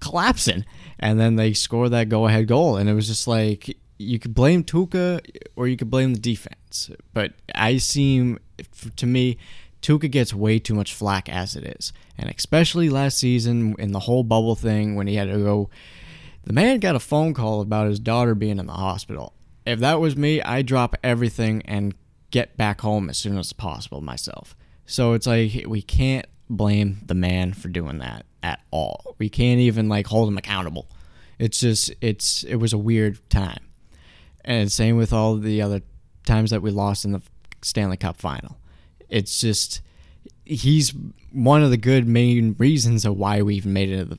collapsing. 0.00 0.64
And 0.98 1.18
then 1.18 1.36
they 1.36 1.52
score 1.52 1.88
that 1.88 2.08
go 2.08 2.26
ahead 2.26 2.46
goal. 2.48 2.76
And 2.76 2.88
it 2.88 2.94
was 2.94 3.08
just 3.08 3.26
like, 3.26 3.76
you 3.98 4.18
could 4.18 4.34
blame 4.34 4.64
Tuukka 4.64 5.20
or 5.56 5.66
you 5.66 5.76
could 5.76 5.90
blame 5.90 6.14
the 6.14 6.20
defense. 6.20 6.90
But 7.12 7.32
I 7.54 7.78
seem, 7.78 8.38
to 8.96 9.06
me, 9.06 9.38
Tuukka 9.82 10.10
gets 10.10 10.32
way 10.32 10.58
too 10.58 10.74
much 10.74 10.94
flack 10.94 11.28
as 11.28 11.56
it 11.56 11.64
is. 11.64 11.92
And 12.16 12.30
especially 12.30 12.88
last 12.88 13.18
season 13.18 13.74
in 13.78 13.92
the 13.92 14.00
whole 14.00 14.22
bubble 14.22 14.54
thing 14.54 14.94
when 14.94 15.06
he 15.06 15.16
had 15.16 15.28
to 15.28 15.38
go. 15.38 15.70
The 16.44 16.52
man 16.52 16.78
got 16.78 16.94
a 16.94 17.00
phone 17.00 17.32
call 17.32 17.62
about 17.62 17.88
his 17.88 17.98
daughter 17.98 18.34
being 18.34 18.58
in 18.58 18.66
the 18.66 18.72
hospital. 18.74 19.32
If 19.66 19.80
that 19.80 20.00
was 20.00 20.16
me, 20.16 20.42
I'd 20.42 20.66
drop 20.66 20.96
everything 21.02 21.62
and 21.62 21.94
get 22.30 22.56
back 22.56 22.80
home 22.80 23.08
as 23.08 23.18
soon 23.18 23.38
as 23.38 23.52
possible 23.52 24.00
myself. 24.00 24.56
So 24.86 25.12
it's 25.14 25.26
like 25.26 25.64
we 25.66 25.82
can't 25.82 26.26
blame 26.50 27.00
the 27.06 27.14
man 27.14 27.52
for 27.52 27.68
doing 27.68 27.98
that 27.98 28.26
at 28.42 28.60
all. 28.70 29.14
We 29.18 29.28
can't 29.28 29.60
even 29.60 29.88
like 29.88 30.06
hold 30.06 30.28
him 30.28 30.36
accountable. 30.36 30.88
It's 31.38 31.60
just 31.60 31.92
it's 32.00 32.44
it 32.44 32.56
was 32.56 32.72
a 32.72 32.78
weird 32.78 33.18
time. 33.30 33.70
And 34.44 34.70
same 34.70 34.96
with 34.96 35.12
all 35.12 35.36
the 35.36 35.62
other 35.62 35.80
times 36.26 36.50
that 36.50 36.60
we 36.60 36.70
lost 36.70 37.04
in 37.04 37.12
the 37.12 37.22
Stanley 37.62 37.96
Cup 37.96 38.16
final. 38.16 38.58
It's 39.08 39.40
just 39.40 39.80
he's 40.44 40.92
one 41.32 41.62
of 41.62 41.70
the 41.70 41.76
good 41.76 42.06
main 42.06 42.54
reasons 42.58 43.04
of 43.04 43.16
why 43.16 43.42
we 43.42 43.56
even 43.56 43.72
made 43.72 43.90
it 43.90 44.18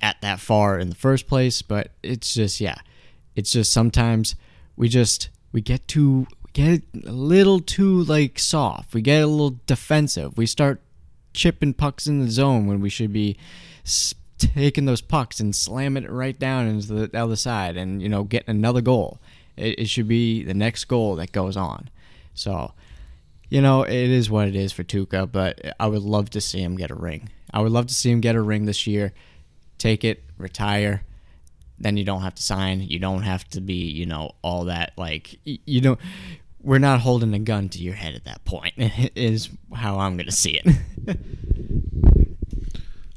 at 0.00 0.20
that 0.22 0.40
far 0.40 0.78
in 0.78 0.88
the 0.88 0.94
first 0.94 1.26
place, 1.26 1.60
but 1.60 1.90
it's 2.02 2.34
just 2.34 2.60
yeah. 2.60 2.78
It's 3.36 3.52
just 3.52 3.72
sometimes 3.72 4.34
we 4.78 4.88
just 4.88 5.28
we 5.52 5.60
get 5.60 5.86
too 5.88 6.26
we 6.44 6.50
get 6.52 6.82
a 7.04 7.12
little 7.12 7.60
too 7.60 8.04
like 8.04 8.38
soft. 8.38 8.94
We 8.94 9.02
get 9.02 9.22
a 9.22 9.26
little 9.26 9.58
defensive. 9.66 10.38
We 10.38 10.46
start 10.46 10.80
chipping 11.34 11.74
pucks 11.74 12.06
in 12.06 12.20
the 12.20 12.30
zone 12.30 12.66
when 12.66 12.80
we 12.80 12.88
should 12.88 13.12
be 13.12 13.36
taking 14.38 14.86
those 14.86 15.00
pucks 15.00 15.40
and 15.40 15.54
slamming 15.54 16.04
it 16.04 16.10
right 16.10 16.38
down 16.38 16.68
into 16.68 17.06
the 17.06 17.18
other 17.18 17.36
side 17.36 17.76
and 17.76 18.00
you 18.00 18.08
know 18.08 18.24
getting 18.24 18.50
another 18.50 18.80
goal. 18.80 19.18
It, 19.56 19.80
it 19.80 19.88
should 19.88 20.08
be 20.08 20.44
the 20.44 20.54
next 20.54 20.84
goal 20.84 21.16
that 21.16 21.32
goes 21.32 21.56
on. 21.56 21.90
So, 22.34 22.72
you 23.50 23.60
know, 23.60 23.82
it 23.82 23.92
is 23.92 24.30
what 24.30 24.46
it 24.46 24.54
is 24.54 24.72
for 24.72 24.84
Tuukka, 24.84 25.32
but 25.32 25.60
I 25.80 25.88
would 25.88 26.02
love 26.02 26.30
to 26.30 26.40
see 26.40 26.62
him 26.62 26.76
get 26.76 26.92
a 26.92 26.94
ring. 26.94 27.30
I 27.52 27.60
would 27.60 27.72
love 27.72 27.88
to 27.88 27.94
see 27.94 28.12
him 28.12 28.20
get 28.20 28.36
a 28.36 28.40
ring 28.40 28.66
this 28.66 28.86
year. 28.86 29.12
Take 29.76 30.04
it, 30.04 30.22
retire. 30.38 31.02
Then 31.80 31.96
you 31.96 32.04
don't 32.04 32.22
have 32.22 32.34
to 32.34 32.42
sign. 32.42 32.80
You 32.80 32.98
don't 32.98 33.22
have 33.22 33.48
to 33.50 33.60
be, 33.60 33.90
you 33.90 34.06
know, 34.06 34.32
all 34.42 34.64
that. 34.64 34.92
Like, 34.96 35.38
you 35.44 35.80
don't. 35.80 36.00
We're 36.60 36.78
not 36.78 37.00
holding 37.00 37.32
a 37.34 37.38
gun 37.38 37.68
to 37.70 37.78
your 37.78 37.94
head 37.94 38.14
at 38.14 38.24
that 38.24 38.44
point. 38.44 38.74
Is 39.14 39.48
how 39.74 39.98
I'm 39.98 40.16
going 40.16 40.26
to 40.26 40.32
see 40.32 40.60
it. 40.62 40.76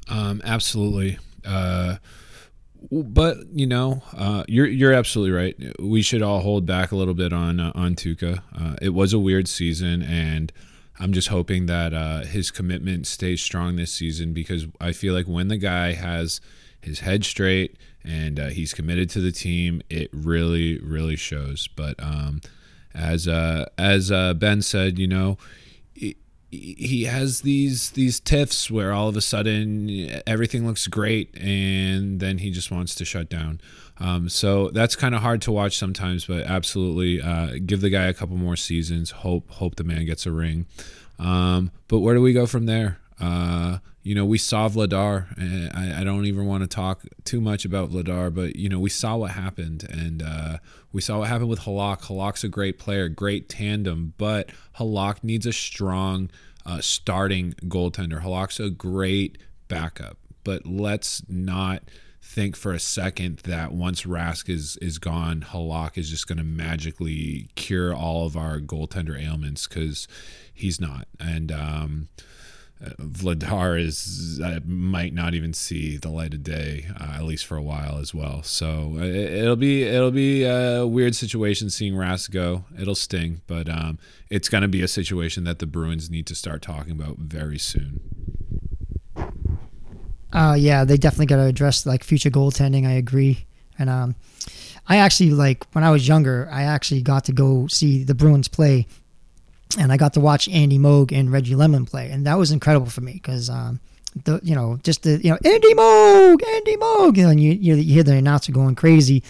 um, 0.10 0.42
absolutely. 0.46 1.18
Uh, 1.44 1.98
but 2.92 3.38
you 3.54 3.68
know, 3.68 4.02
uh, 4.16 4.44
you're 4.48 4.68
you're 4.68 4.94
absolutely 4.94 5.32
right. 5.32 5.56
We 5.80 6.02
should 6.02 6.22
all 6.22 6.40
hold 6.40 6.66
back 6.66 6.92
a 6.92 6.96
little 6.96 7.14
bit 7.14 7.32
on 7.34 7.60
uh, 7.60 7.72
on 7.76 7.96
Tuukka. 7.96 8.42
Uh, 8.58 8.76
it 8.82 8.90
was 8.90 9.14
a 9.14 9.20
weird 9.20 9.48
season, 9.48 10.02
and 10.02 10.52
I'm 11.00 11.14
just 11.14 11.30
hoping 11.30 11.68
that 11.68 11.94
uh, 11.94 12.22
his 12.22 12.52
commitment 12.52 13.08
stays 13.08 13.42
strong 13.42 13.76
this 13.76 13.94
season 13.94 14.34
because 14.34 14.68
I 14.80 14.92
feel 14.92 15.14
like 15.14 15.26
when 15.26 15.48
the 15.48 15.58
guy 15.58 15.94
has 15.94 16.42
his 16.82 17.00
head 17.00 17.24
straight 17.24 17.78
and 18.04 18.40
uh, 18.40 18.48
he's 18.48 18.74
committed 18.74 19.10
to 19.12 19.22
the 19.22 19.32
team, 19.32 19.82
it 19.90 20.10
really 20.14 20.80
really 20.80 21.16
shows. 21.16 21.68
But 21.68 22.02
um, 22.02 22.42
as 22.94 23.28
uh, 23.28 23.66
as 23.78 24.10
Ben 24.10 24.62
said, 24.62 25.00
you 25.00 25.08
know 25.08 25.38
he 26.52 27.06
has 27.06 27.42
these 27.42 27.92
these 27.92 28.20
tiffs 28.20 28.70
where 28.70 28.92
all 28.92 29.08
of 29.08 29.16
a 29.16 29.22
sudden 29.22 30.22
everything 30.28 30.68
looks 30.68 30.86
great 30.88 31.34
and 31.40 32.20
then 32.20 32.40
he 32.40 32.52
just 32.52 32.70
wants 32.70 32.94
to 32.96 33.06
shut 33.06 33.30
down. 33.30 33.62
Um, 34.00 34.28
so 34.28 34.70
that's 34.70 34.96
kind 34.96 35.16
of 35.16 35.22
hard 35.22 35.42
to 35.44 35.52
watch 35.52 35.78
sometimes, 35.78 36.26
but 36.26 36.44
absolutely 36.46 37.22
uh, 37.22 37.54
give 37.66 37.80
the 37.80 37.90
guy 37.90 38.06
a 38.06 38.14
couple 38.14 38.36
more 38.36 38.58
seasons. 38.58 39.12
Hope 39.12 39.50
hope 39.52 39.76
the 39.76 39.86
man 39.86 40.06
gets 40.06 40.26
a 40.26 40.32
ring. 40.32 40.66
Um, 41.18 41.72
but 41.88 42.00
where 42.00 42.16
do 42.16 42.22
we 42.22 42.34
go 42.34 42.46
from 42.46 42.66
there? 42.66 43.00
You 44.04 44.16
know, 44.16 44.26
we 44.26 44.40
saw 44.40 44.68
Vladar. 44.68 45.28
I, 45.76 46.02
I 46.02 46.04
don't 46.04 46.26
even 46.26 46.48
want 46.48 46.64
to 46.64 46.68
talk 46.68 47.04
too 47.24 47.40
much 47.40 47.66
about 47.66 47.92
Vladar, 47.92 48.34
but 48.34 48.56
you 48.56 48.68
know, 48.68 48.80
we 48.80 48.90
saw 48.90 49.18
what 49.18 49.32
happened, 49.32 49.88
and 49.90 50.24
uh, 50.24 50.58
we 50.92 51.02
saw 51.02 51.20
what 51.20 51.28
happened 51.28 51.50
with 51.50 51.62
Halak. 51.62 52.02
Halak's 52.04 52.44
a 52.44 52.50
great 52.50 52.80
player, 52.80 53.10
great 53.10 53.48
tandem, 53.48 54.14
but 54.18 54.50
Halak 54.78 55.24
needs 55.24 55.46
a 55.46 55.54
strong 55.54 56.32
uh, 56.66 56.82
starting 56.82 57.54
goaltender. 57.66 58.24
Halak's 58.24 58.60
a 58.60 58.72
great 58.72 59.38
backup, 59.68 60.18
but 60.44 60.66
let's 60.66 61.22
not 61.30 61.84
think 62.24 62.56
for 62.56 62.72
a 62.72 62.80
second 62.80 63.40
that 63.40 63.72
once 63.72 64.04
Rask 64.04 64.50
is 64.50 64.78
is 64.78 64.98
gone, 64.98 65.46
Halak 65.48 65.96
is 65.96 66.10
just 66.10 66.28
going 66.28 66.40
to 66.40 66.44
magically 66.44 67.50
cure 67.56 67.94
all 67.94 68.26
of 68.26 68.36
our 68.36 68.60
goaltender 68.60 69.22
ailments 69.22 69.68
because 69.68 70.08
he's 70.52 70.82
not, 70.82 71.08
and. 71.20 71.52
Um, 71.52 72.08
Vladar 72.82 73.80
is 73.80 74.40
might 74.66 75.14
not 75.14 75.34
even 75.34 75.54
see 75.54 75.98
the 75.98 76.10
light 76.10 76.34
of 76.34 76.44
day, 76.44 76.88
uh, 77.00 77.14
at 77.16 77.24
least 77.24 77.46
for 77.46 77.56
a 77.56 77.62
while 77.62 77.98
as 77.98 78.14
well. 78.14 78.42
So 78.42 78.96
uh, 78.98 79.04
it, 79.04 79.46
will 79.46 79.56
be 79.56 79.84
it'll 79.84 80.12
be 80.12 80.44
a 80.44 80.88
weird 80.88 81.16
situation 81.16 81.70
seeing 81.70 81.94
Rask 81.94 82.32
go. 82.32 82.66
It'll 82.80 82.96
sting, 82.96 83.42
but 83.46 83.70
um, 83.70 84.00
it's 84.30 84.50
going 84.50 84.64
to 84.64 84.68
be 84.68 84.82
a 84.82 84.88
situation 84.88 85.44
that 85.44 85.60
the 85.60 85.68
Bruins 85.68 86.10
need 86.10 86.26
to 86.28 86.36
start 86.36 86.62
talking 86.62 86.92
about 86.92 87.18
very 87.18 87.60
soon. 87.60 88.00
Uh, 90.34 90.56
yeah, 90.58 90.84
they 90.84 90.98
definitely 90.98 91.28
got 91.28 91.36
to 91.36 91.46
address 91.46 91.86
like 91.86 92.04
future 92.04 92.30
goaltending. 92.32 92.88
I 92.88 92.94
agree, 92.94 93.46
and 93.78 93.90
um, 93.90 94.16
I 94.88 94.98
actually 94.98 95.32
like 95.32 95.66
when 95.74 95.84
I 95.84 95.92
was 95.92 96.08
younger, 96.08 96.50
I 96.52 96.64
actually 96.64 97.04
got 97.04 97.26
to 97.26 97.32
go 97.32 97.68
see 97.68 98.04
the 98.04 98.16
Bruins 98.16 98.48
play 98.48 98.88
and 99.78 99.92
I 99.92 99.98
got 99.98 100.14
to 100.14 100.20
watch 100.20 100.48
Andy 100.50 100.78
Moog 100.78 101.12
and 101.12 101.32
Reggie 101.32 101.56
Lemelin 101.56 101.90
play, 101.90 102.10
and 102.12 102.26
that 102.26 102.38
was 102.38 102.52
incredible 102.52 102.88
for 102.88 103.02
me 103.02 103.14
because 103.14 103.50
um, 103.50 103.80
the 104.24 104.40
you 104.44 104.56
know 104.56 104.80
just 104.84 105.04
the 105.04 105.22
you 105.24 105.32
know 105.32 105.38
Andy 105.44 105.74
Moog, 105.74 106.46
Andy 106.46 106.78
Moog, 106.78 107.18
you 107.18 107.28
and 107.28 107.40
you 107.40 107.54
you, 107.54 107.76
hear 107.76 108.04
the 108.04 108.16
announcer 108.16 108.52
going 108.52 108.76
crazy, 108.76 109.24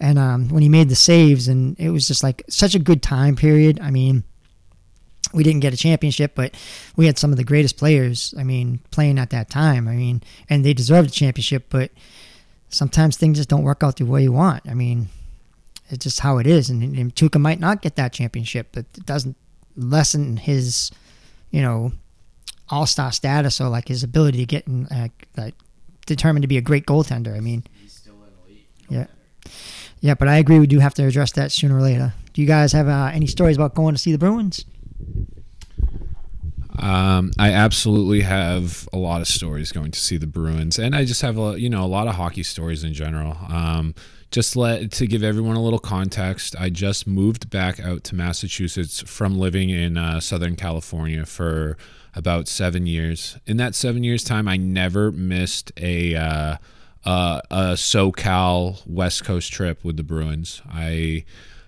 and 0.00 0.18
um, 0.18 0.48
when 0.48 0.62
he 0.62 0.68
made 0.68 0.88
the 0.88 0.96
saves, 0.96 1.48
and 1.48 1.78
it 1.78 1.90
was 1.90 2.06
just 2.06 2.22
like 2.22 2.42
such 2.48 2.74
a 2.74 2.78
good 2.78 3.02
time 3.02 3.36
period. 3.36 3.80
I 3.80 3.90
mean, 3.90 4.24
we 5.32 5.42
didn't 5.42 5.60
get 5.60 5.72
a 5.72 5.76
championship, 5.76 6.32
but 6.34 6.54
we 6.96 7.06
had 7.06 7.18
some 7.18 7.30
of 7.30 7.36
the 7.36 7.44
greatest 7.44 7.76
players. 7.76 8.34
I 8.38 8.44
mean, 8.44 8.80
playing 8.90 9.18
at 9.18 9.30
that 9.30 9.50
time. 9.50 9.88
I 9.88 9.92
mean, 9.92 10.22
and 10.48 10.64
they 10.64 10.74
deserved 10.74 11.08
a 11.08 11.12
championship, 11.12 11.66
but 11.70 11.90
sometimes 12.68 13.16
things 13.16 13.38
just 13.38 13.48
don't 13.48 13.62
work 13.62 13.82
out 13.82 13.96
the 13.96 14.04
way 14.04 14.22
you 14.22 14.32
want. 14.32 14.68
I 14.68 14.74
mean, 14.74 15.08
it's 15.88 16.04
just 16.04 16.20
how 16.20 16.38
it 16.38 16.46
is, 16.46 16.68
and, 16.68 16.82
and 16.82 17.14
Tuukka 17.14 17.40
might 17.40 17.60
not 17.60 17.80
get 17.80 17.96
that 17.96 18.12
championship, 18.12 18.68
but 18.72 18.86
it 18.96 19.06
doesn't 19.06 19.36
lessen 19.76 20.36
his, 20.36 20.90
you 21.50 21.62
know, 21.62 21.92
all 22.68 22.86
star 22.86 23.12
status 23.12 23.60
or 23.60 23.68
like 23.68 23.88
his 23.88 24.02
ability 24.02 24.38
to 24.38 24.46
get 24.46 24.66
in, 24.66 24.86
uh, 24.86 25.08
like 25.36 25.54
determined 26.06 26.42
to 26.42 26.48
be 26.48 26.56
a 26.56 26.62
great 26.62 26.86
goaltender. 26.86 27.36
I 27.36 27.40
mean, 27.40 27.64
he's 27.80 27.92
still 27.92 28.14
an 28.14 28.32
elite. 28.46 28.66
Goaltender. 28.90 29.08
yeah, 29.46 29.52
yeah, 30.00 30.14
but 30.14 30.28
I 30.28 30.36
agree. 30.36 30.58
We 30.58 30.66
do 30.66 30.78
have 30.80 30.94
to 30.94 31.06
address 31.06 31.32
that 31.32 31.52
sooner 31.52 31.76
or 31.76 31.82
later. 31.82 32.14
Do 32.32 32.42
you 32.42 32.48
guys 32.48 32.72
have 32.72 32.88
uh, 32.88 33.10
any 33.12 33.26
stories 33.26 33.56
about 33.56 33.74
going 33.74 33.94
to 33.94 34.00
see 34.00 34.12
the 34.12 34.18
Bruins? 34.18 34.64
Um, 36.78 37.32
I 37.38 37.52
absolutely 37.52 38.20
have 38.20 38.88
a 38.92 38.98
lot 38.98 39.22
of 39.22 39.28
stories 39.28 39.72
going 39.72 39.92
to 39.92 39.98
see 39.98 40.18
the 40.18 40.26
Bruins, 40.26 40.78
and 40.78 40.94
I 40.94 41.04
just 41.04 41.22
have 41.22 41.38
a 41.38 41.58
you 41.58 41.70
know 41.70 41.84
a 41.84 41.86
lot 41.86 42.06
of 42.06 42.16
hockey 42.16 42.42
stories 42.42 42.84
in 42.84 42.92
general. 42.92 43.36
Um, 43.48 43.94
just 44.30 44.56
let 44.56 44.90
to 44.92 45.06
give 45.06 45.22
everyone 45.22 45.56
a 45.56 45.62
little 45.62 45.78
context. 45.78 46.56
I 46.58 46.70
just 46.70 47.06
moved 47.06 47.48
back 47.50 47.80
out 47.80 48.04
to 48.04 48.14
Massachusetts 48.14 49.00
from 49.02 49.38
living 49.38 49.70
in 49.70 49.96
uh, 49.96 50.20
Southern 50.20 50.56
California 50.56 51.24
for 51.24 51.76
about 52.14 52.48
seven 52.48 52.86
years. 52.86 53.38
In 53.46 53.56
that 53.58 53.74
seven 53.74 54.02
years 54.02 54.24
time, 54.24 54.48
I 54.48 54.56
never 54.56 55.12
missed 55.12 55.72
a 55.76 56.14
uh, 56.14 56.56
uh, 57.04 57.40
a 57.50 57.74
SoCal 57.74 58.84
West 58.86 59.24
Coast 59.24 59.52
trip 59.52 59.84
with 59.84 59.96
the 59.96 60.02
Bruins. 60.02 60.60
I 60.68 61.24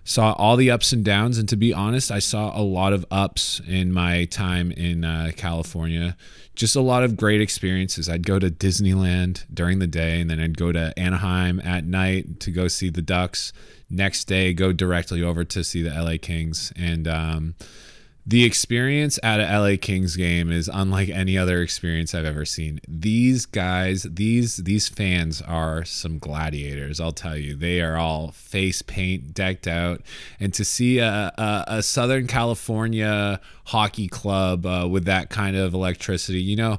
saw 0.09 0.33
all 0.39 0.57
the 0.57 0.71
ups 0.71 0.95
and 0.95 1.05
downs. 1.05 1.37
And 1.37 1.47
to 1.51 1.57
be 1.57 1.75
honest, 1.75 2.11
I 2.11 2.19
saw 2.19 2.59
a 2.59 2.63
lot 2.63 2.95
of 2.95 3.05
ups 3.11 3.61
in 3.69 3.93
my 3.93 4.25
time 4.25 4.73
in 4.73 5.05
uh, 5.05 5.33
California. 5.37 6.17
Just 6.55 6.75
a 6.75 6.81
lot 6.81 7.05
of 7.05 7.15
great 7.15 7.43
experiences. 7.43 8.09
I'd 8.09 8.27
go 8.27 8.39
to 8.39 8.51
Disneyland 8.51 9.45
during 9.53 9.81
the 9.81 9.87
day, 9.87 10.19
and 10.19 10.31
then 10.31 10.41
I'd 10.41 10.57
go 10.57 10.73
to 10.73 10.99
Anaheim 10.99 11.61
at 11.63 11.85
night 11.85 12.41
to 12.41 12.51
go 12.51 12.69
see 12.69 12.89
the 12.89 13.03
Ducks. 13.03 13.53
Next 13.91 14.25
day, 14.25 14.55
go 14.55 14.73
directly 14.73 15.23
over 15.23 15.45
to 15.45 15.63
see 15.63 15.83
the 15.83 15.91
LA 15.91 16.17
Kings. 16.21 16.73
And 16.75 17.07
um, 17.07 17.55
the 18.29 18.45
experience 18.45 19.19
at 19.23 19.41
a 19.41 19.59
LA 19.59 19.77
Kings 19.81 20.15
game 20.15 20.53
is 20.53 20.69
unlike 20.71 21.09
any 21.09 21.39
other 21.39 21.63
experience 21.63 22.15
I've 22.15 22.27
ever 22.27 22.45
seen. 22.45 22.79
These 22.87 23.47
guys, 23.47 24.03
these 24.03 24.59
these 24.59 24.87
fans 24.87 25.41
are 25.41 25.83
some 25.87 26.19
gladiators. 26.19 27.01
I'll 27.01 27.13
tell 27.13 27.39
you, 27.39 27.55
they 27.55 27.81
are 27.81 27.97
all 27.97 28.33
face 28.33 28.83
paint 28.83 29.33
decked 29.33 29.67
out, 29.67 30.03
and 30.39 30.53
to 30.53 30.63
see 30.63 30.99
a, 30.99 31.33
a, 31.39 31.65
a 31.79 31.83
Southern 31.83 32.27
California 32.27 33.41
hockey 33.65 34.09
club 34.09 34.67
uh, 34.67 34.87
with 34.87 35.07
that 35.07 35.31
kind 35.31 35.57
of 35.57 35.73
electricity, 35.73 36.43
you 36.43 36.57
know. 36.57 36.79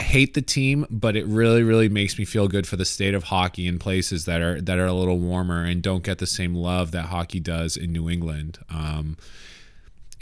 hate 0.00 0.34
the 0.34 0.42
team, 0.42 0.86
but 0.90 1.16
it 1.16 1.26
really, 1.26 1.64
really 1.64 1.88
makes 1.88 2.18
me 2.20 2.24
feel 2.24 2.46
good 2.46 2.68
for 2.68 2.76
the 2.76 2.84
state 2.84 3.14
of 3.14 3.24
hockey 3.24 3.66
in 3.66 3.80
places 3.80 4.26
that 4.26 4.40
are 4.40 4.60
that 4.60 4.78
are 4.78 4.86
a 4.86 4.92
little 4.92 5.18
warmer 5.18 5.64
and 5.64 5.82
don't 5.82 6.04
get 6.04 6.18
the 6.18 6.26
same 6.26 6.54
love 6.54 6.92
that 6.92 7.06
hockey 7.06 7.40
does 7.40 7.76
in 7.76 7.92
New 7.92 8.08
England. 8.08 8.58
Um, 8.70 9.16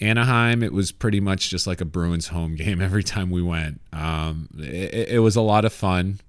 Anaheim, 0.02 0.62
it 0.62 0.72
was 0.72 0.92
pretty 0.92 1.20
much 1.20 1.48
just 1.48 1.66
like 1.66 1.80
a 1.80 1.84
Bruins 1.84 2.28
home 2.28 2.54
game 2.56 2.80
every 2.80 3.02
time 3.02 3.30
we 3.30 3.42
went. 3.42 3.80
Um, 3.92 4.48
it, 4.58 5.08
it, 5.10 5.18
was 5.20 5.36
a 5.36 5.40
lot 5.40 5.64
of 5.64 5.72
fun. 5.72 6.20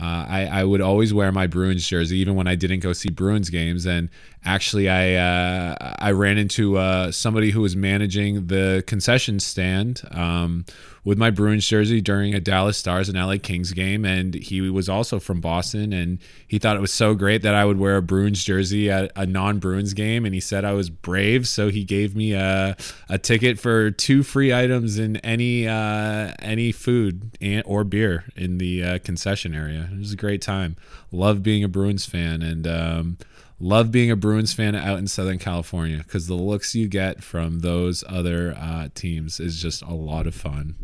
Uh, 0.00 0.26
I, 0.28 0.46
I, 0.46 0.64
would 0.64 0.82
always 0.82 1.14
wear 1.14 1.32
my 1.32 1.46
Bruins 1.46 1.86
jersey 1.86 2.18
even 2.18 2.34
when 2.34 2.46
I 2.46 2.54
didn't 2.54 2.80
go 2.80 2.92
see 2.92 3.10
Bruins 3.10 3.48
games. 3.48 3.86
And 3.86 4.10
actually, 4.46 4.88
I 4.88 5.14
uh, 5.14 5.94
I 5.98 6.12
ran 6.12 6.38
into 6.38 6.78
uh, 6.78 7.10
somebody 7.10 7.50
who 7.50 7.60
was 7.60 7.76
managing 7.76 8.46
the 8.46 8.82
concession 8.86 9.40
stand 9.40 10.02
um, 10.12 10.64
with 11.04 11.18
my 11.18 11.30
Bruins 11.30 11.66
jersey 11.66 12.00
during 12.00 12.34
a 12.34 12.40
Dallas 12.40 12.78
Stars 12.78 13.08
and 13.08 13.18
LA 13.18 13.36
Kings 13.42 13.72
game, 13.72 14.04
and 14.04 14.34
he 14.34 14.70
was 14.70 14.88
also 14.88 15.18
from 15.18 15.40
Boston, 15.40 15.92
and 15.92 16.18
he 16.46 16.58
thought 16.58 16.76
it 16.76 16.80
was 16.80 16.92
so 16.92 17.14
great 17.14 17.42
that 17.42 17.54
I 17.54 17.64
would 17.64 17.78
wear 17.78 17.96
a 17.96 18.02
Bruins 18.02 18.42
jersey 18.42 18.90
at 18.90 19.10
a 19.16 19.26
non-Bruins 19.26 19.92
game, 19.92 20.24
and 20.24 20.32
he 20.32 20.40
said 20.40 20.64
I 20.64 20.72
was 20.72 20.88
brave, 20.88 21.46
so 21.48 21.68
he 21.68 21.84
gave 21.84 22.16
me 22.16 22.32
a, 22.32 22.76
a 23.08 23.18
ticket 23.18 23.58
for 23.58 23.90
two 23.90 24.22
free 24.22 24.54
items 24.54 24.98
in 24.98 25.16
any 25.18 25.66
uh, 25.66 26.32
any 26.38 26.72
food 26.72 27.36
and, 27.40 27.62
or 27.66 27.84
beer 27.84 28.24
in 28.36 28.58
the 28.58 28.82
uh, 28.82 28.98
concession 29.00 29.54
area. 29.54 29.90
It 29.92 29.98
was 29.98 30.12
a 30.12 30.16
great 30.16 30.40
time. 30.40 30.76
Love 31.10 31.42
being 31.42 31.64
a 31.64 31.68
Bruins 31.68 32.06
fan, 32.06 32.42
and 32.42 32.66
um, 32.66 33.18
love 33.58 33.90
being 33.90 34.10
a 34.10 34.16
Bruins 34.16 34.52
fan 34.52 34.74
out 34.74 34.98
in 34.98 35.06
Southern 35.06 35.38
California 35.38 35.98
because 35.98 36.26
the 36.26 36.34
looks 36.34 36.74
you 36.74 36.88
get 36.88 37.22
from 37.22 37.60
those 37.60 38.04
other 38.08 38.54
uh, 38.58 38.88
teams 38.94 39.40
is 39.40 39.60
just 39.60 39.82
a 39.82 39.94
lot 39.94 40.26
of 40.26 40.34
fun. 40.34 40.76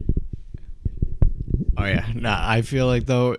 Oh 1.77 1.85
yeah, 1.85 2.07
nah, 2.15 2.39
I 2.41 2.63
feel 2.63 2.87
like 2.87 3.07
though 3.07 3.37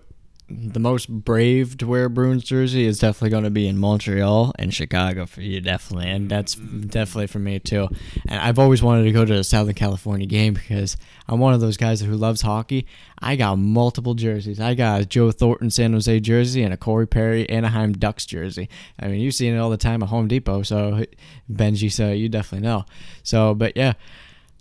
the 0.74 0.80
most 0.80 1.10
brave 1.10 1.78
to 1.78 1.88
wear 1.88 2.06
a 2.06 2.10
Bruins 2.10 2.44
jersey 2.44 2.86
is 2.86 3.00
definitely 3.00 3.30
going 3.30 3.44
to 3.44 3.50
be 3.50 3.68
in 3.68 3.78
Montreal 3.78 4.54
and 4.58 4.74
Chicago 4.74 5.26
for 5.26 5.42
you, 5.42 5.62
definitely, 5.62 6.10
and 6.10 6.30
that's 6.30 6.56
definitely 6.56 7.28
for 7.28 7.39
me 7.39 7.60
too. 7.60 7.88
And 8.28 8.39
I've 8.39 8.60
always 8.60 8.84
wanted 8.84 9.04
to 9.04 9.12
go 9.12 9.26
to 9.26 9.34
a 9.36 9.44
Southern 9.44 9.74
California 9.74 10.28
game 10.28 10.54
because 10.54 10.98
I'm 11.28 11.39
one 11.39 11.54
of 11.54 11.62
those 11.62 11.78
guys 11.78 12.02
who 12.02 12.13
loves 12.16 12.42
hockey. 12.42 12.86
I 13.20 13.36
got 13.36 13.58
multiple 13.58 14.13
jerseys. 14.13 14.60
I 14.60 14.74
got 14.74 15.02
a 15.02 15.06
Joe 15.06 15.32
Thornton 15.32 15.70
San 15.70 15.94
Jose 15.94 16.20
jersey 16.20 16.63
and 16.63 16.74
a 16.74 16.78
Corey 16.78 17.08
Perry 17.08 17.50
Anaheim 17.50 17.94
Ducks 17.94 18.26
jersey. 18.26 18.70
I 19.00 19.08
mean, 19.08 19.22
you've 19.22 19.36
seen 19.36 19.54
it 19.54 19.60
all 19.60 19.70
the 19.70 19.78
time 19.78 20.04
at 20.04 20.10
Home 20.10 20.28
Depot, 20.28 20.63
so 20.63 21.06
Benji, 21.52 21.92
so 21.92 22.12
you 22.12 22.30
definitely 22.30 22.68
know. 22.68 22.86
So, 23.24 23.54
but 23.54 23.76
yeah. 23.76 23.94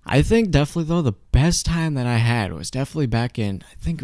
I 0.05 0.22
think 0.22 0.50
definitely 0.50 0.85
though 0.85 1.00
the 1.00 1.12
best 1.12 1.64
time 1.64 1.94
that 1.94 2.09
I 2.09 2.16
had 2.16 2.52
was 2.52 2.72
definitely 2.72 3.07
back 3.07 3.38
in 3.38 3.62
I 3.70 3.76
think 3.76 4.02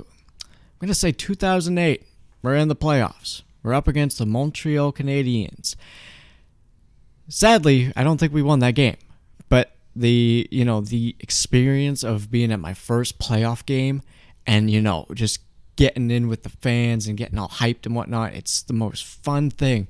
I'm 0.78 0.86
going 0.86 0.92
to 0.92 0.94
say 0.94 1.10
2008. 1.10 2.04
We're 2.40 2.54
in 2.54 2.68
the 2.68 2.76
playoffs. 2.76 3.42
We're 3.64 3.74
up 3.74 3.88
against 3.88 4.18
the 4.18 4.26
Montreal 4.26 4.92
Canadiens. 4.92 5.74
Sadly, 7.28 7.92
I 7.96 8.04
don't 8.04 8.18
think 8.18 8.32
we 8.32 8.42
won 8.42 8.60
that 8.60 8.76
game. 8.76 8.96
But 9.48 9.72
the, 9.96 10.46
you 10.52 10.64
know, 10.64 10.80
the 10.80 11.16
experience 11.18 12.04
of 12.04 12.30
being 12.30 12.52
at 12.52 12.60
my 12.60 12.74
first 12.74 13.18
playoff 13.18 13.66
game 13.66 14.02
and, 14.46 14.70
you 14.70 14.80
know, 14.80 15.06
just 15.14 15.40
getting 15.74 16.12
in 16.12 16.28
with 16.28 16.44
the 16.44 16.48
fans 16.48 17.08
and 17.08 17.18
getting 17.18 17.40
all 17.40 17.48
hyped 17.48 17.84
and 17.84 17.96
whatnot, 17.96 18.34
it's 18.34 18.62
the 18.62 18.72
most 18.72 19.04
fun 19.04 19.50
thing. 19.50 19.88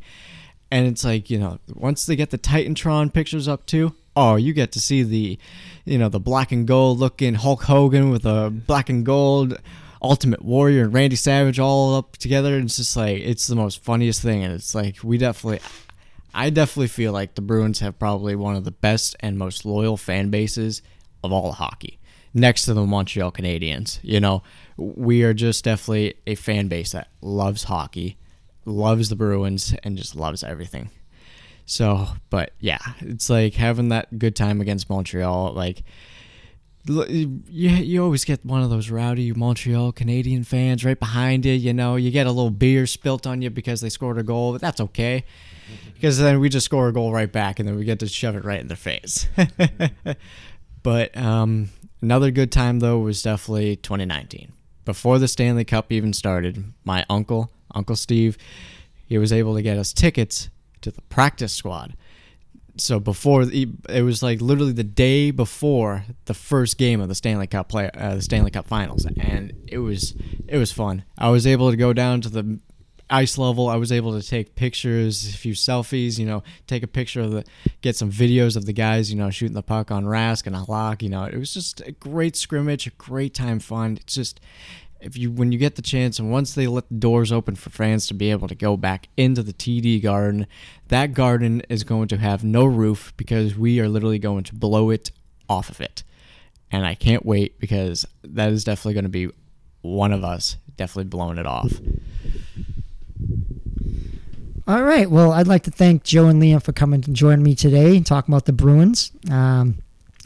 And 0.71 0.87
it's 0.87 1.05
like, 1.05 1.29
you 1.29 1.39
know, 1.39 1.59
once 1.75 2.07
they 2.07 2.17
get 2.17 2.31
the 2.31 2.39
Titantron 2.39 3.13
pictures 3.13 3.47
up 3.47 3.67
too, 3.67 3.95
oh, 4.17 4.37
you 4.37 4.55
get 4.55 4.73
to 4.73 4.81
see 4.81 5.03
the, 5.03 5.39
you 5.85 5.99
know, 5.99 6.09
the 6.09 6.19
black 6.19 6.51
and 6.51 6.67
gold 6.67 6.99
looking 6.99 7.35
Hulk 7.35 7.65
Hogan 7.65 8.09
with 8.09 8.25
a 8.25 8.49
black 8.49 8.89
and 8.89 9.05
gold 9.05 9.59
Ultimate 10.03 10.45
Warrior 10.45 10.85
and 10.85 10.95
Randy 10.95 11.17
Savage 11.17 11.59
all 11.59 11.97
up 11.97 12.17
together. 12.17 12.57
And 12.57 12.67
it's 12.67 12.77
just 12.77 12.97
like 12.97 13.19
it's 13.21 13.47
the 13.47 13.57
most 13.57 13.83
funniest 13.83 14.23
thing, 14.23 14.45
and 14.45 14.55
it's 14.55 14.75
like 14.75 15.03
we 15.03 15.19
definitely. 15.19 15.61
I 16.35 16.51
definitely 16.51 16.89
feel 16.89 17.13
like 17.13 17.35
the 17.35 17.41
Bruins 17.41 17.81
have 17.81 17.99
probably 17.99 18.37
one 18.37 18.55
of 18.55 18.65
the 18.65 18.71
best 18.71 19.17
and 19.21 19.39
most 19.39 19.65
loyal 19.65 19.97
fan 19.97 20.29
bases 20.31 20.83
of 21.25 21.33
all 21.33 21.53
hockey, 21.53 21.99
next 22.35 22.67
to 22.67 22.75
the 22.75 22.85
Montreal 22.85 23.33
Canadiens. 23.33 23.99
You 24.03 24.21
know, 24.21 24.43
we 24.77 25.23
are 25.23 25.35
just 25.35 25.65
definitely 25.65 26.15
a 26.27 26.35
fan 26.35 26.69
base 26.69 26.93
that 26.93 27.09
loves 27.23 27.65
hockey, 27.65 28.19
loves 28.67 29.09
the 29.09 29.17
Bruins, 29.17 29.75
and 29.83 29.97
just 29.97 30.15
loves 30.15 30.45
everything. 30.45 30.91
So, 31.65 32.09
but 32.31 32.53
yeah, 32.61 32.79
it's 33.01 33.29
like 33.29 33.55
having 33.55 33.89
that 33.89 34.19
good 34.19 34.37
time 34.37 34.61
against 34.61 34.89
Montreal. 34.89 35.55
Like, 35.55 35.83
you 36.87 37.43
you 37.49 38.03
always 38.03 38.25
get 38.25 38.45
one 38.45 38.63
of 38.63 38.71
those 38.71 38.91
rowdy 38.91 39.33
Montreal 39.33 39.93
Canadian 39.93 40.45
fans 40.45 40.85
right 40.85 40.99
behind 40.99 41.45
you. 41.45 41.53
You 41.53 41.75
know, 41.75 41.97
you 41.97 42.11
get 42.11 42.27
a 42.27 42.31
little 42.31 42.51
beer 42.51 42.87
spilt 42.87 43.27
on 43.27 43.43
you 43.43 43.51
because 43.51 43.81
they 43.81 43.89
scored 43.89 44.19
a 44.19 44.23
goal, 44.23 44.53
but 44.53 44.61
that's 44.61 44.81
okay 44.81 45.25
because 45.95 46.19
then 46.19 46.41
we 46.41 46.49
just 46.49 46.67
score 46.67 46.89
a 46.89 46.93
goal 46.93 47.13
right 47.13 47.31
back 47.31 47.59
and 47.59 47.69
then 47.69 47.77
we 47.77 47.85
get 47.85 47.99
to 48.01 48.09
shove 48.09 48.37
it 48.37 48.45
right 48.45 48.61
in 48.61 48.69
their 48.69 48.77
face. 48.77 49.29
but 50.83 51.17
um, 51.17 51.69
another 52.01 52.31
good 52.31 52.53
time 52.53 52.81
though 52.81 52.99
was 52.99 53.23
definitely 53.23 53.77
2019. 53.77 54.53
Before 54.85 55.19
the 55.19 55.29
Stanley 55.29 55.65
Cup 55.65 55.93
even 55.93 56.15
started, 56.15 56.73
my 56.85 57.05
uncle, 57.11 57.51
Uncle 57.75 57.97
Steve, 57.97 58.39
he 59.07 59.19
was 59.19 59.33
able 59.33 59.55
to 59.55 59.63
get 59.63 59.77
us 59.77 59.93
tickets 59.93 60.49
to 60.81 60.91
the 60.91 61.03
practice 61.03 61.53
squad 61.53 61.95
so 62.81 63.01
before 63.01 63.43
it 63.43 64.03
was 64.03 64.23
like 64.23 64.41
literally 64.41 64.73
the 64.73 64.85
day 64.85 65.31
before 65.31 66.05
the 66.27 66.35
first 66.35 66.79
game 66.79 67.01
of 67.01 67.09
the 67.09 67.15
Stanley 67.15 67.47
Cup 67.47 67.69
play, 67.69 67.91
uh, 67.95 68.17
the 68.17 68.23
Stanley 68.23 68.51
Cup 68.51 68.67
Finals, 68.67 69.07
and 69.19 69.53
it 69.67 69.79
was 69.79 70.15
it 70.47 70.59
was 70.59 70.73
fun. 70.73 71.05
I 71.17 71.31
was 71.31 71.47
able 71.47 71.71
to 71.71 71.77
go 71.77 71.93
down 71.93 72.21
to 72.23 72.29
the 72.29 72.61
ice 73.11 73.39
level. 73.39 73.69
I 73.69 73.77
was 73.77 73.91
able 73.91 74.19
to 74.21 74.27
take 74.27 74.55
pictures, 74.55 75.29
a 75.29 75.37
few 75.37 75.55
selfies. 75.55 76.19
You 76.19 76.27
know, 76.27 76.43
take 76.67 76.83
a 76.83 76.89
picture 76.89 77.21
of 77.21 77.33
the, 77.33 77.45
get 77.81 77.97
some 77.97 78.11
videos 78.11 78.57
of 78.57 78.67
the 78.67 78.73
guys. 78.73 79.11
You 79.11 79.19
know, 79.19 79.31
shooting 79.31 79.55
the 79.55 79.63
puck 79.63 79.91
on 79.91 80.05
Rask 80.05 80.47
and 80.47 80.57
Halak. 80.57 81.03
You 81.03 81.09
know, 81.09 81.25
it 81.25 81.37
was 81.37 81.55
just 81.55 81.81
a 81.83 81.93
great 81.93 82.37
scrimmage, 82.37 82.87
a 82.87 82.91
great 82.91 83.35
time 83.35 83.59
fun. 83.59 83.99
It's 84.01 84.15
just 84.15 84.41
if 85.01 85.17
you 85.17 85.31
when 85.31 85.53
you 85.53 85.59
get 85.59 85.77
the 85.77 85.83
chance 85.83 86.19
and 86.19 86.31
once 86.31 86.55
they 86.55 86.67
let 86.67 86.89
the 86.89 86.97
doors 86.97 87.33
open 87.33 87.55
for 87.55 87.71
fans 87.71 88.07
to 88.09 88.15
be 88.15 88.31
able 88.31 88.49
to 88.49 88.55
go 88.55 88.77
back 88.77 89.09
into 89.17 89.43
the 89.43 89.53
TD 89.53 90.03
garden, 90.03 90.47
that 90.89 91.15
garden 91.15 91.63
is 91.69 91.85
going 91.85 92.09
to 92.09 92.17
have 92.17 92.45
no 92.45 92.65
roof 92.65 93.13
because 93.17 93.57
we 93.57 93.81
are 93.81 93.89
literally 93.89 94.19
going 94.19 94.45
to 94.45 94.55
blow 94.55 94.91
it 94.91 95.11
off 95.49 95.71
of 95.71 95.81
it. 95.81 96.03
And 96.71 96.85
I 96.85 96.95
can't 96.95 97.25
wait 97.25 97.59
because 97.59 98.07
that 98.23 98.51
is 98.51 98.65
definitely 98.65 98.95
going 98.95 99.05
to 99.05 99.09
be 99.09 99.31
one 99.83 100.13
of 100.13 100.25
us 100.25 100.57
definitely 100.77 101.09
blowing 101.09 101.39
it 101.39 101.47
off. 101.47 101.73
All 104.67 104.83
right. 104.83 105.11
Well, 105.11 105.33
I'd 105.33 105.47
like 105.47 105.63
to 105.65 105.71
thank 105.71 106.05
Joe 106.05 106.29
and 106.29 106.43
Liam 106.43 106.63
for 106.63 106.73
coming 106.73 107.01
to 107.03 107.11
join 107.11 107.43
me 107.43 107.55
today 107.55 107.97
and 107.97 108.05
talking 108.07 108.35
about 108.35 108.45
the 108.45 108.53
Bruins. 108.53 109.13
Um, 109.31 109.79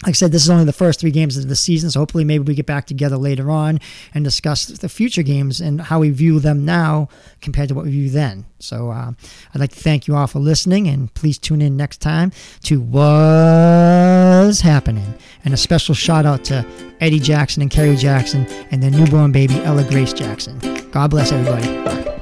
like 0.02 0.10
I 0.10 0.12
said, 0.12 0.32
this 0.32 0.42
is 0.42 0.50
only 0.50 0.64
the 0.64 0.72
first 0.72 0.98
three 1.00 1.12
games 1.12 1.36
of 1.36 1.48
the 1.48 1.54
season, 1.54 1.90
so 1.90 2.00
hopefully 2.00 2.24
maybe 2.24 2.42
we 2.42 2.54
get 2.54 2.66
back 2.66 2.86
together 2.86 3.16
later 3.16 3.50
on 3.50 3.78
and 4.12 4.24
discuss 4.24 4.66
the 4.66 4.88
future 4.88 5.22
games 5.22 5.60
and 5.60 5.80
how 5.80 6.00
we 6.00 6.10
view 6.10 6.40
them 6.40 6.64
now 6.64 7.08
compared 7.40 7.68
to 7.68 7.74
what 7.74 7.84
we 7.84 7.92
view 7.92 8.10
then. 8.10 8.44
So 8.58 8.90
uh, 8.90 9.12
I'd 9.54 9.60
like 9.60 9.70
to 9.70 9.78
thank 9.78 10.08
you 10.08 10.16
all 10.16 10.26
for 10.26 10.40
listening, 10.40 10.88
and 10.88 11.12
please 11.14 11.38
tune 11.38 11.62
in 11.62 11.76
next 11.76 11.98
time 11.98 12.32
to 12.64 12.80
What's 12.80 14.60
Happening. 14.60 15.14
And 15.44 15.54
a 15.54 15.56
special 15.56 15.94
shout 15.94 16.26
out 16.26 16.44
to 16.44 16.66
Eddie 17.00 17.20
Jackson 17.20 17.62
and 17.62 17.70
Kerry 17.70 17.96
Jackson 17.96 18.46
and 18.72 18.82
their 18.82 18.90
newborn 18.90 19.30
baby, 19.30 19.54
Ella 19.62 19.84
Grace 19.84 20.12
Jackson. 20.12 20.58
God 20.90 21.10
bless 21.10 21.30
everybody. 21.30 22.21